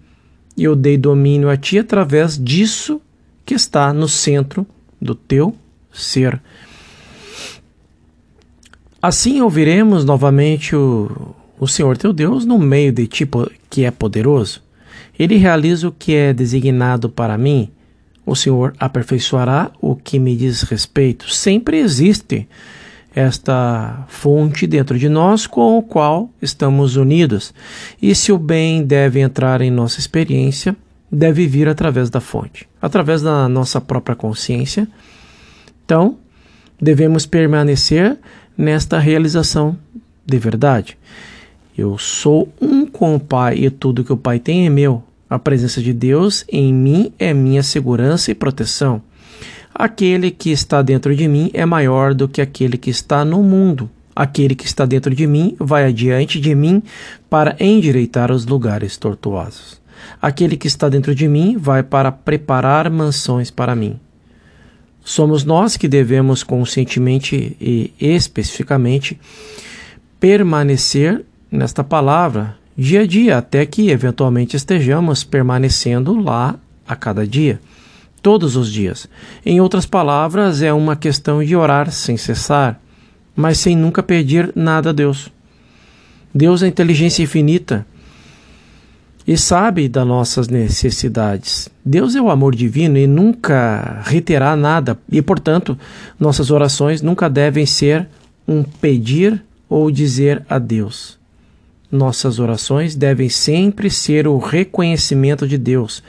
E 0.55 0.63
eu 0.63 0.77
dei 0.77 0.97
domínio 0.97 1.49
a 1.49 1.57
ti 1.57 1.77
através 1.77 2.41
disso 2.41 3.01
que 3.45 3.53
está 3.53 3.91
no 3.91 4.07
centro 4.07 4.65
do 5.01 5.13
teu 5.13 5.53
ser. 5.91 6.41
Assim 9.01 9.41
ouviremos 9.41 10.05
novamente 10.05 10.73
o, 10.73 11.35
o 11.59 11.67
Senhor 11.67 11.97
teu 11.97 12.13
Deus 12.13 12.45
no 12.45 12.57
meio 12.57 12.93
de 12.93 13.07
ti 13.07 13.29
que 13.69 13.83
é 13.83 13.91
poderoso. 13.91 14.63
Ele 15.19 15.35
realiza 15.35 15.89
o 15.89 15.91
que 15.91 16.15
é 16.15 16.31
designado 16.31 17.09
para 17.09 17.37
mim. 17.37 17.71
O 18.25 18.37
Senhor 18.37 18.73
aperfeiçoará 18.79 19.69
o 19.81 19.97
que 19.97 20.17
me 20.17 20.33
diz 20.33 20.61
respeito. 20.61 21.29
Sempre 21.29 21.77
existe 21.79 22.47
esta 23.13 24.05
fonte 24.07 24.65
dentro 24.65 24.97
de 24.97 25.09
nós 25.09 25.45
com 25.45 25.77
o 25.77 25.83
qual 25.83 26.29
estamos 26.41 26.95
unidos. 26.95 27.53
E 28.01 28.15
se 28.15 28.31
o 28.31 28.37
bem 28.37 28.83
deve 28.83 29.19
entrar 29.19 29.61
em 29.61 29.69
nossa 29.69 29.99
experiência, 29.99 30.75
deve 31.11 31.45
vir 31.45 31.67
através 31.67 32.09
da 32.09 32.21
fonte, 32.21 32.67
através 32.81 33.21
da 33.21 33.49
nossa 33.49 33.81
própria 33.81 34.15
consciência. 34.15 34.87
Então, 35.83 36.17
devemos 36.81 37.25
permanecer 37.25 38.17
nesta 38.57 38.97
realização 38.97 39.77
de 40.25 40.39
verdade. 40.39 40.97
Eu 41.77 41.97
sou 41.97 42.51
um 42.61 42.85
com 42.85 43.15
o 43.15 43.19
Pai 43.19 43.57
e 43.57 43.69
tudo 43.69 44.03
que 44.03 44.13
o 44.13 44.17
Pai 44.17 44.39
tem 44.39 44.65
é 44.65 44.69
meu. 44.69 45.03
A 45.29 45.39
presença 45.39 45.81
de 45.81 45.93
Deus 45.93 46.45
em 46.49 46.73
mim 46.73 47.13
é 47.17 47.33
minha 47.33 47.63
segurança 47.63 48.31
e 48.31 48.35
proteção. 48.35 49.01
Aquele 49.73 50.31
que 50.31 50.51
está 50.51 50.81
dentro 50.81 51.15
de 51.15 51.27
mim 51.27 51.49
é 51.53 51.65
maior 51.65 52.13
do 52.13 52.27
que 52.27 52.41
aquele 52.41 52.77
que 52.77 52.89
está 52.89 53.23
no 53.23 53.41
mundo. 53.41 53.89
Aquele 54.15 54.55
que 54.55 54.65
está 54.65 54.85
dentro 54.85 55.15
de 55.15 55.25
mim 55.25 55.55
vai 55.57 55.85
adiante 55.85 56.39
de 56.39 56.53
mim 56.53 56.83
para 57.29 57.55
endireitar 57.59 58.31
os 58.31 58.45
lugares 58.45 58.97
tortuosos. 58.97 59.81
Aquele 60.21 60.57
que 60.57 60.67
está 60.67 60.89
dentro 60.89 61.15
de 61.15 61.27
mim 61.27 61.57
vai 61.57 61.83
para 61.83 62.11
preparar 62.11 62.89
mansões 62.89 63.49
para 63.49 63.75
mim. 63.75 63.99
Somos 65.03 65.43
nós 65.43 65.77
que 65.77 65.87
devemos 65.87 66.43
conscientemente 66.43 67.57
e 67.59 67.91
especificamente 67.99 69.19
permanecer 70.19 71.25
nesta 71.49 71.83
palavra 71.83 72.57
dia 72.77 73.01
a 73.01 73.07
dia, 73.07 73.37
até 73.37 73.65
que 73.65 73.89
eventualmente 73.89 74.55
estejamos 74.55 75.23
permanecendo 75.23 76.19
lá 76.19 76.55
a 76.87 76.95
cada 76.95 77.25
dia, 77.25 77.59
todos 78.21 78.55
os 78.55 78.71
dias. 78.71 79.07
Em 79.45 79.59
outras 79.59 79.85
palavras, 79.85 80.61
é 80.61 80.71
uma 80.71 80.95
questão 80.95 81.43
de 81.43 81.55
orar 81.55 81.91
sem 81.91 82.17
cessar, 82.17 82.79
mas 83.35 83.57
sem 83.57 83.75
nunca 83.75 84.03
pedir 84.03 84.51
nada 84.55 84.89
a 84.89 84.93
Deus. 84.93 85.31
Deus 86.33 86.63
é 86.63 86.67
inteligência 86.67 87.23
infinita 87.23 87.85
e 89.27 89.37
sabe 89.37 89.87
das 89.87 90.05
nossas 90.05 90.47
necessidades. 90.47 91.69
Deus 91.85 92.15
é 92.15 92.21
o 92.21 92.29
amor 92.29 92.55
divino 92.55 92.97
e 92.97 93.05
nunca 93.05 94.01
reterá 94.05 94.55
nada, 94.55 94.97
e 95.11 95.21
portanto, 95.21 95.77
nossas 96.19 96.51
orações 96.51 97.01
nunca 97.01 97.29
devem 97.29 97.65
ser 97.65 98.07
um 98.47 98.63
pedir 98.63 99.43
ou 99.69 99.91
dizer 99.91 100.43
a 100.49 100.57
Deus. 100.57 101.19
Nossas 101.91 102.39
orações 102.39 102.95
devem 102.95 103.29
sempre 103.29 103.89
ser 103.89 104.27
o 104.27 104.37
reconhecimento 104.37 105.47
de 105.47 105.57
Deus, 105.57 106.01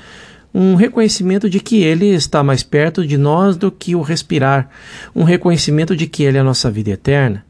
um 0.55 0.75
reconhecimento 0.75 1.49
de 1.49 1.61
que 1.61 1.83
Ele 1.83 2.07
está 2.07 2.43
mais 2.43 2.63
perto 2.63 3.07
de 3.07 3.17
nós 3.17 3.57
do 3.57 3.71
que 3.71 3.95
o 3.95 4.03
respirar, 4.03 4.69
um 5.15 5.25
reconhecimento 5.25 5.97
de 5.97 6.07
que 6.07 6.23
Ele 6.23 6.37
é 6.39 6.41
a 6.41 6.45
nossa 6.45 6.71
vida 6.71 6.91
eterna 6.91 7.45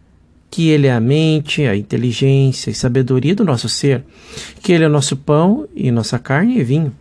que 0.53 0.69
Ele 0.69 0.87
é 0.87 0.93
a 0.93 1.01
mente, 1.01 1.62
a 1.62 1.75
inteligência 1.75 2.71
e 2.71 2.75
sabedoria 2.75 3.35
do 3.35 3.43
nosso 3.43 3.71
ser, 3.71 4.05
que 4.62 4.71
Ele 4.71 4.85
é 4.85 4.88
nosso 4.88 5.17
pão 5.17 5.67
e 5.75 5.91
nossa 5.91 6.19
carne 6.19 6.59
e 6.59 6.62
vinho. 6.62 6.95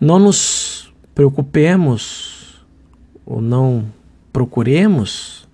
Não 0.00 0.20
nos 0.20 0.94
preocupemos 1.12 2.64
ou 3.26 3.42
não 3.42 3.84
procuremos 4.32 5.48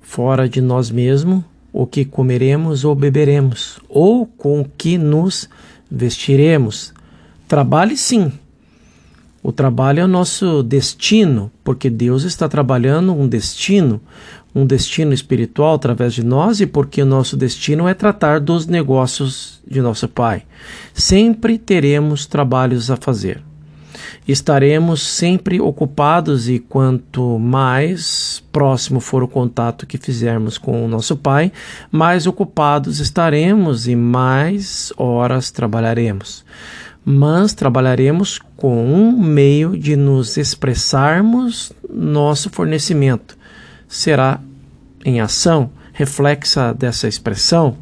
fora 0.00 0.48
de 0.48 0.60
nós 0.60 0.90
mesmos 0.90 1.44
o 1.72 1.86
que 1.86 2.04
comeremos 2.04 2.84
ou 2.84 2.96
beberemos, 2.96 3.78
ou 3.88 4.26
com 4.26 4.62
o 4.62 4.64
que 4.64 4.98
nos 4.98 5.48
vestiremos. 5.88 6.92
Trabalhe 7.52 7.98
sim. 7.98 8.32
O 9.42 9.52
trabalho 9.52 10.00
é 10.00 10.04
o 10.04 10.08
nosso 10.08 10.62
destino, 10.62 11.52
porque 11.62 11.90
Deus 11.90 12.22
está 12.22 12.48
trabalhando 12.48 13.12
um 13.12 13.28
destino, 13.28 14.00
um 14.54 14.64
destino 14.64 15.12
espiritual 15.12 15.74
através 15.74 16.14
de 16.14 16.24
nós 16.24 16.62
e 16.62 16.66
porque 16.66 17.02
o 17.02 17.04
nosso 17.04 17.36
destino 17.36 17.86
é 17.86 17.92
tratar 17.92 18.40
dos 18.40 18.66
negócios 18.66 19.60
de 19.70 19.82
nosso 19.82 20.08
Pai. 20.08 20.44
Sempre 20.94 21.58
teremos 21.58 22.24
trabalhos 22.24 22.90
a 22.90 22.96
fazer. 22.96 23.42
Estaremos 24.26 25.02
sempre 25.02 25.60
ocupados 25.60 26.48
e 26.48 26.58
quanto 26.58 27.38
mais 27.38 28.42
próximo 28.50 28.98
for 28.98 29.22
o 29.22 29.28
contato 29.28 29.86
que 29.86 29.98
fizermos 29.98 30.56
com 30.56 30.82
o 30.82 30.88
nosso 30.88 31.16
Pai, 31.16 31.52
mais 31.90 32.26
ocupados 32.26 32.98
estaremos 32.98 33.86
e 33.86 33.94
mais 33.94 34.90
horas 34.96 35.50
trabalharemos. 35.50 36.46
Mas 37.04 37.52
trabalharemos 37.52 38.38
com 38.56 38.84
um 38.84 39.12
meio 39.20 39.76
de 39.76 39.96
nos 39.96 40.36
expressarmos 40.36 41.72
nosso 41.88 42.48
fornecimento. 42.50 43.36
Será 43.88 44.40
em 45.04 45.20
ação, 45.20 45.70
reflexa 45.92 46.72
dessa 46.72 47.08
expressão, 47.08 47.76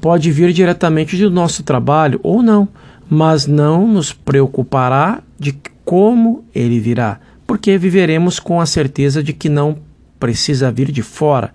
pode 0.00 0.30
vir 0.30 0.52
diretamente 0.52 1.16
do 1.16 1.30
nosso 1.30 1.62
trabalho 1.62 2.20
ou 2.22 2.42
não, 2.42 2.68
mas 3.08 3.46
não 3.46 3.86
nos 3.86 4.12
preocupará 4.12 5.22
de 5.38 5.54
como 5.84 6.44
ele 6.54 6.78
virá, 6.80 7.20
porque 7.46 7.76
viveremos 7.76 8.38
com 8.38 8.60
a 8.60 8.66
certeza 8.66 9.22
de 9.22 9.32
que 9.32 9.48
não 9.48 9.78
precisa 10.18 10.70
vir 10.70 10.90
de 10.92 11.02
fora, 11.02 11.52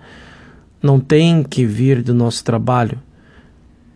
não 0.82 1.00
tem 1.00 1.43
que 1.43 1.65
vir 1.65 2.04
do 2.04 2.13
nosso 2.13 2.43
trabalho, 2.43 3.00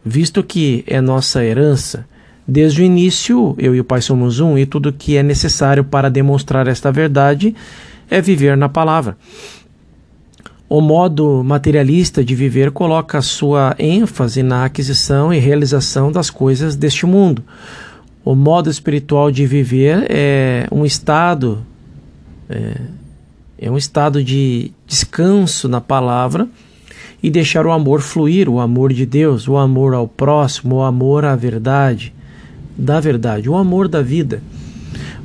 visto 0.03 0.43
que 0.43 0.83
é 0.87 0.99
nossa 0.99 1.43
herança. 1.43 2.07
Desde 2.47 2.81
o 2.81 2.85
início, 2.85 3.55
eu 3.57 3.75
e 3.75 3.79
o 3.79 3.83
Pai 3.83 4.01
somos 4.01 4.39
um, 4.39 4.57
e 4.57 4.65
tudo 4.65 4.91
que 4.91 5.15
é 5.15 5.23
necessário 5.23 5.83
para 5.83 6.09
demonstrar 6.09 6.67
esta 6.67 6.91
verdade 6.91 7.55
é 8.09 8.21
viver 8.21 8.57
na 8.57 8.67
palavra. 8.67 9.15
O 10.67 10.79
modo 10.79 11.43
materialista 11.43 12.23
de 12.23 12.33
viver 12.33 12.71
coloca 12.71 13.21
sua 13.21 13.75
ênfase 13.77 14.41
na 14.41 14.65
aquisição 14.65 15.33
e 15.33 15.37
realização 15.37 16.11
das 16.11 16.29
coisas 16.29 16.75
deste 16.75 17.05
mundo. 17.05 17.43
O 18.23 18.35
modo 18.35 18.69
espiritual 18.69 19.31
de 19.31 19.45
viver 19.45 20.05
é 20.09 20.67
um 20.71 20.85
estado 20.85 21.65
é, 22.49 22.75
é 23.57 23.69
um 23.69 23.77
estado 23.77 24.23
de 24.23 24.71
descanso 24.87 25.67
na 25.67 25.79
palavra 25.79 26.47
e 27.21 27.29
deixar 27.29 27.65
o 27.65 27.71
amor 27.71 28.01
fluir, 28.01 28.49
o 28.49 28.59
amor 28.59 28.91
de 28.91 29.05
Deus, 29.05 29.47
o 29.47 29.57
amor 29.57 29.93
ao 29.93 30.07
próximo, 30.07 30.77
o 30.77 30.81
amor 30.81 31.23
à 31.23 31.35
verdade, 31.35 32.13
da 32.81 32.99
verdade, 32.99 33.47
o 33.47 33.55
amor 33.55 33.87
da 33.87 34.01
vida. 34.01 34.41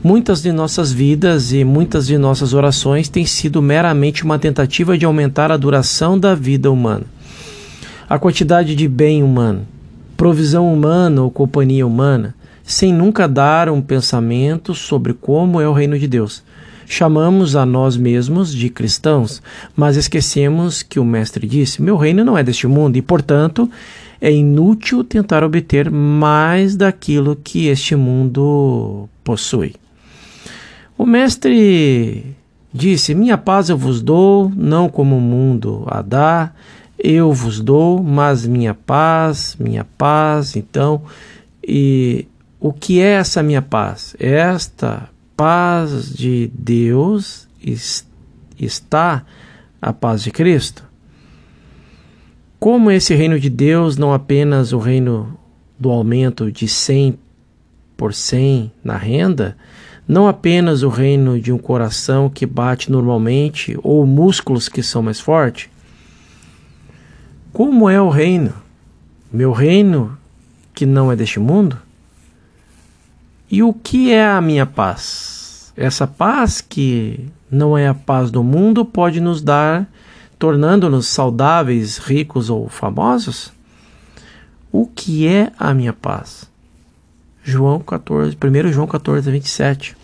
Muitas 0.05 0.43
de 0.43 0.53
nossas 0.53 0.93
vidas 0.93 1.53
e 1.53 1.65
muitas 1.65 2.07
de 2.07 2.19
nossas 2.19 2.53
orações 2.53 3.09
têm 3.09 3.25
sido 3.25 3.63
meramente 3.63 4.25
uma 4.25 4.39
tentativa 4.39 4.97
de 4.97 5.07
aumentar 5.07 5.51
a 5.51 5.57
duração 5.57 6.19
da 6.19 6.35
vida 6.35 6.71
humana. 6.71 7.05
A 8.09 8.19
quantidade 8.19 8.77
de 8.77 8.87
bem 8.87 9.23
humano, 9.23 9.67
provisão 10.17 10.73
humana 10.73 11.23
ou 11.23 11.31
companhia 11.31 11.87
humana, 11.87 12.35
sem 12.63 12.93
nunca 12.93 13.27
dar 13.27 13.71
um 13.71 13.81
pensamento 13.81 14.75
sobre 14.75 15.15
como 15.15 15.61
é 15.61 15.69
o 15.69 15.73
reino 15.73 15.99
de 15.99 16.07
Deus. 16.07 16.45
Chamamos 16.87 17.57
a 17.57 17.67
nós 17.67 17.97
mesmos 17.97 18.55
de 18.55 18.69
cristãos, 18.69 19.43
mas 19.75 19.97
esquecemos 19.97 20.85
que 20.85 21.01
o 21.01 21.05
Mestre 21.05 21.49
disse: 21.49 21.83
Meu 21.83 21.97
reino 21.97 22.25
não 22.25 22.39
é 22.39 22.45
deste 22.45 22.69
mundo 22.69 22.97
e, 22.97 23.03
portanto, 23.03 23.69
é 24.21 24.33
inútil 24.33 25.05
tentar 25.05 25.45
obter 25.45 25.91
mais 25.91 26.77
daquilo 26.77 27.37
que 27.37 27.67
este 27.67 27.95
mundo 27.95 29.09
possui. 29.23 29.75
O 30.97 31.05
mestre 31.05 32.35
disse: 32.73 33.15
Minha 33.15 33.37
paz 33.37 33.69
eu 33.69 33.77
vos 33.77 34.01
dou, 34.01 34.51
não 34.55 34.89
como 34.89 35.17
o 35.19 35.21
mundo 35.21 35.85
a 35.87 36.01
dá, 36.01 36.53
eu 36.99 37.33
vos 37.33 37.61
dou, 37.61 38.03
mas 38.03 38.47
minha 38.47 38.75
paz, 38.75 39.57
minha 39.59 39.85
paz. 39.85 40.57
Então, 40.57 41.03
e 41.63 42.27
o 42.59 42.73
que 42.73 43.01
é 43.01 43.13
essa 43.13 43.43
minha 43.43 43.63
paz? 43.63 44.17
Esta 44.19 45.09
paz 45.37 46.15
de 46.15 46.51
Deus 46.55 47.47
está 48.59 49.25
a 49.81 49.93
paz 49.93 50.23
de 50.23 50.31
Cristo. 50.31 50.86
Como 52.59 52.91
esse 52.91 53.15
reino 53.15 53.39
de 53.39 53.51
Deus 53.51 53.97
não 53.97 54.13
apenas 54.13 54.73
o 54.73 54.79
reino 54.79 55.39
do 55.79 55.91
aumento 55.91 56.51
de 56.51 56.67
100 56.67 57.19
por 57.97 58.15
100 58.15 58.73
na 58.83 58.97
renda, 58.97 59.57
não 60.07 60.29
apenas 60.29 60.83
o 60.83 60.89
reino 60.89 61.41
de 61.41 61.53
um 61.53 61.59
coração 61.59 62.29
que 62.31 62.47
bate 62.47 62.91
normalmente 62.91 63.77
ou 63.83 64.07
músculos 64.07 64.69
que 64.69 64.83
são 64.83 65.03
mais 65.03 65.21
fortes. 65.21 65.69
Como 67.53 67.89
é 67.89 68.01
o 68.01 68.09
reino? 68.09 68.53
Meu 69.33 69.53
reino 69.53 70.17
que 70.75 70.87
não 70.87 71.11
é 71.11 71.17
deste 71.17 71.41
mundo? 71.41 71.79
E 73.51 73.63
o 73.63 73.73
que 73.73 74.13
é 74.13 74.27
a 74.27 74.41
minha 74.41 74.67
paz? 74.67 75.37
essa 75.77 76.07
paz 76.07 76.61
que 76.61 77.29
não 77.51 77.77
é 77.77 77.87
a 77.87 77.95
paz 77.95 78.31
do 78.31 78.43
mundo 78.43 78.85
pode 78.85 79.21
nos 79.21 79.43
dar, 79.43 79.87
tornando-nos 80.39 81.07
saudáveis, 81.07 81.99
ricos 81.99 82.51
ou 82.51 82.69
famosos? 82.69 83.53
O 84.71 84.87
que 84.87 85.27
é 85.27 85.53
a 85.59 85.73
minha 85.73 85.93
paz? 85.93 86.51
João 87.43 87.79
14, 87.79 88.37
1 88.37 88.73
João 88.73 88.87
14, 88.87 89.31
27. 89.31 89.97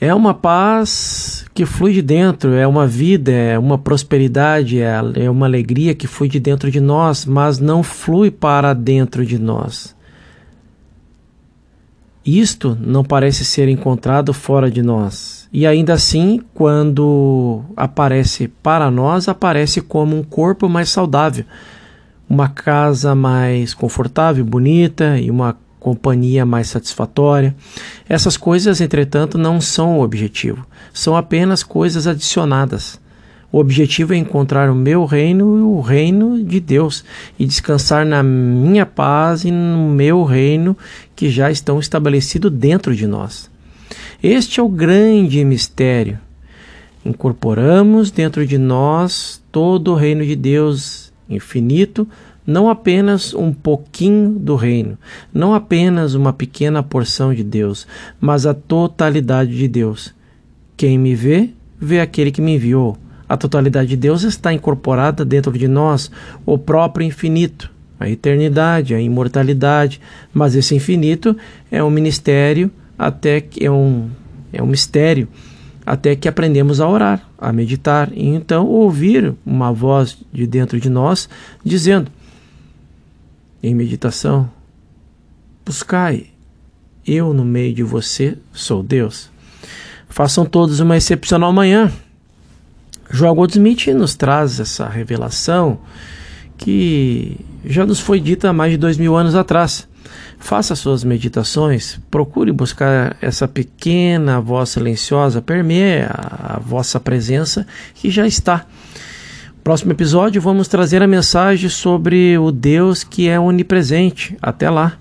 É 0.00 0.14
uma 0.14 0.34
paz 0.34 1.46
que 1.54 1.64
flui 1.64 1.94
de 1.94 2.02
dentro, 2.02 2.52
é 2.52 2.66
uma 2.66 2.86
vida, 2.86 3.32
é 3.32 3.58
uma 3.58 3.78
prosperidade, 3.78 4.80
é, 4.80 5.00
é 5.14 5.30
uma 5.30 5.46
alegria 5.46 5.94
que 5.94 6.06
flui 6.06 6.28
de 6.28 6.38
dentro 6.38 6.70
de 6.70 6.80
nós, 6.80 7.24
mas 7.24 7.58
não 7.58 7.82
flui 7.82 8.30
para 8.30 8.74
dentro 8.74 9.24
de 9.24 9.38
nós. 9.38 9.96
Isto 12.24 12.76
não 12.80 13.04
parece 13.04 13.44
ser 13.44 13.68
encontrado 13.68 14.32
fora 14.34 14.70
de 14.70 14.82
nós. 14.82 15.43
E 15.56 15.68
ainda 15.68 15.92
assim, 15.92 16.40
quando 16.52 17.62
aparece 17.76 18.48
para 18.48 18.90
nós, 18.90 19.28
aparece 19.28 19.80
como 19.80 20.18
um 20.18 20.22
corpo 20.24 20.68
mais 20.68 20.88
saudável, 20.88 21.44
uma 22.28 22.48
casa 22.48 23.14
mais 23.14 23.72
confortável, 23.72 24.44
bonita 24.44 25.16
e 25.16 25.30
uma 25.30 25.56
companhia 25.78 26.44
mais 26.44 26.66
satisfatória. 26.66 27.54
Essas 28.08 28.36
coisas, 28.36 28.80
entretanto, 28.80 29.38
não 29.38 29.60
são 29.60 30.00
o 30.00 30.02
objetivo, 30.02 30.66
são 30.92 31.16
apenas 31.16 31.62
coisas 31.62 32.08
adicionadas. 32.08 33.00
O 33.52 33.60
objetivo 33.60 34.12
é 34.12 34.16
encontrar 34.16 34.68
o 34.68 34.74
meu 34.74 35.04
reino 35.04 35.56
e 35.56 35.62
o 35.62 35.80
reino 35.80 36.42
de 36.42 36.58
Deus 36.58 37.04
e 37.38 37.46
descansar 37.46 38.04
na 38.04 38.24
minha 38.24 38.84
paz 38.84 39.44
e 39.44 39.52
no 39.52 39.88
meu 39.88 40.24
reino 40.24 40.76
que 41.14 41.30
já 41.30 41.48
estão 41.48 41.78
estabelecidos 41.78 42.50
dentro 42.50 42.96
de 42.96 43.06
nós. 43.06 43.53
Este 44.26 44.58
é 44.58 44.62
o 44.62 44.70
grande 44.70 45.44
mistério. 45.44 46.18
Incorporamos 47.04 48.10
dentro 48.10 48.46
de 48.46 48.56
nós 48.56 49.42
todo 49.52 49.92
o 49.92 49.94
reino 49.94 50.24
de 50.24 50.34
Deus 50.34 51.12
infinito 51.28 52.08
não 52.46 52.70
apenas 52.70 53.34
um 53.34 53.52
pouquinho 53.52 54.30
do 54.30 54.56
reino, 54.56 54.96
não 55.30 55.52
apenas 55.52 56.14
uma 56.14 56.32
pequena 56.32 56.82
porção 56.82 57.34
de 57.34 57.44
Deus, 57.44 57.86
mas 58.18 58.46
a 58.46 58.54
totalidade 58.54 59.54
de 59.54 59.68
Deus. 59.68 60.14
Quem 60.74 60.96
me 60.96 61.14
vê, 61.14 61.50
vê 61.78 62.00
aquele 62.00 62.32
que 62.32 62.40
me 62.40 62.54
enviou. 62.54 62.96
A 63.28 63.36
totalidade 63.36 63.90
de 63.90 63.96
Deus 63.96 64.22
está 64.22 64.54
incorporada 64.54 65.22
dentro 65.22 65.52
de 65.52 65.68
nós, 65.68 66.10
o 66.46 66.56
próprio 66.56 67.06
infinito, 67.06 67.70
a 68.00 68.08
eternidade, 68.08 68.94
a 68.94 69.00
imortalidade, 69.02 70.00
mas 70.32 70.54
esse 70.54 70.74
infinito 70.74 71.36
é 71.70 71.84
um 71.84 71.90
ministério 71.90 72.70
até 72.98 73.40
que 73.40 73.64
é 73.64 73.70
um 73.70 74.10
é 74.52 74.62
um 74.62 74.66
mistério 74.66 75.28
até 75.86 76.16
que 76.16 76.28
aprendemos 76.28 76.80
a 76.80 76.88
orar, 76.88 77.28
a 77.36 77.52
meditar 77.52 78.10
e 78.14 78.26
então 78.28 78.66
ouvir 78.66 79.34
uma 79.44 79.72
voz 79.72 80.16
de 80.32 80.46
dentro 80.46 80.80
de 80.80 80.88
nós 80.88 81.28
dizendo: 81.64 82.10
em 83.62 83.74
meditação, 83.74 84.50
buscai, 85.64 86.26
eu 87.06 87.34
no 87.34 87.44
meio 87.44 87.74
de 87.74 87.82
você 87.82 88.38
sou 88.52 88.82
Deus. 88.82 89.30
Façam 90.08 90.46
todos 90.46 90.80
uma 90.80 90.96
excepcional 90.96 91.52
manhã. 91.52 91.92
João 93.10 93.34
Goldsmith 93.34 93.88
nos 93.88 94.14
traz 94.14 94.58
essa 94.60 94.88
revelação 94.88 95.80
que 96.56 97.36
já 97.64 97.84
nos 97.84 98.00
foi 98.00 98.20
dita 98.20 98.48
há 98.48 98.52
mais 98.52 98.72
de 98.72 98.78
dois 98.78 98.96
mil 98.96 99.16
anos 99.16 99.34
atrás. 99.34 99.86
Faça 100.38 100.74
suas 100.74 101.04
meditações, 101.04 101.98
procure 102.10 102.52
buscar 102.52 103.16
essa 103.20 103.48
pequena 103.48 104.40
voz 104.40 104.70
silenciosa, 104.70 105.40
permeia 105.40 106.10
a 106.12 106.58
vossa 106.58 107.00
presença 107.00 107.66
que 107.94 108.10
já 108.10 108.26
está 108.26 108.66
Próximo 109.64 109.92
episódio 109.92 110.42
vamos 110.42 110.68
trazer 110.68 111.02
a 111.02 111.06
mensagem 111.06 111.70
sobre 111.70 112.36
o 112.36 112.52
Deus 112.52 113.02
que 113.02 113.30
é 113.30 113.40
onipresente. 113.40 114.36
Até 114.42 114.68
lá! 114.68 114.98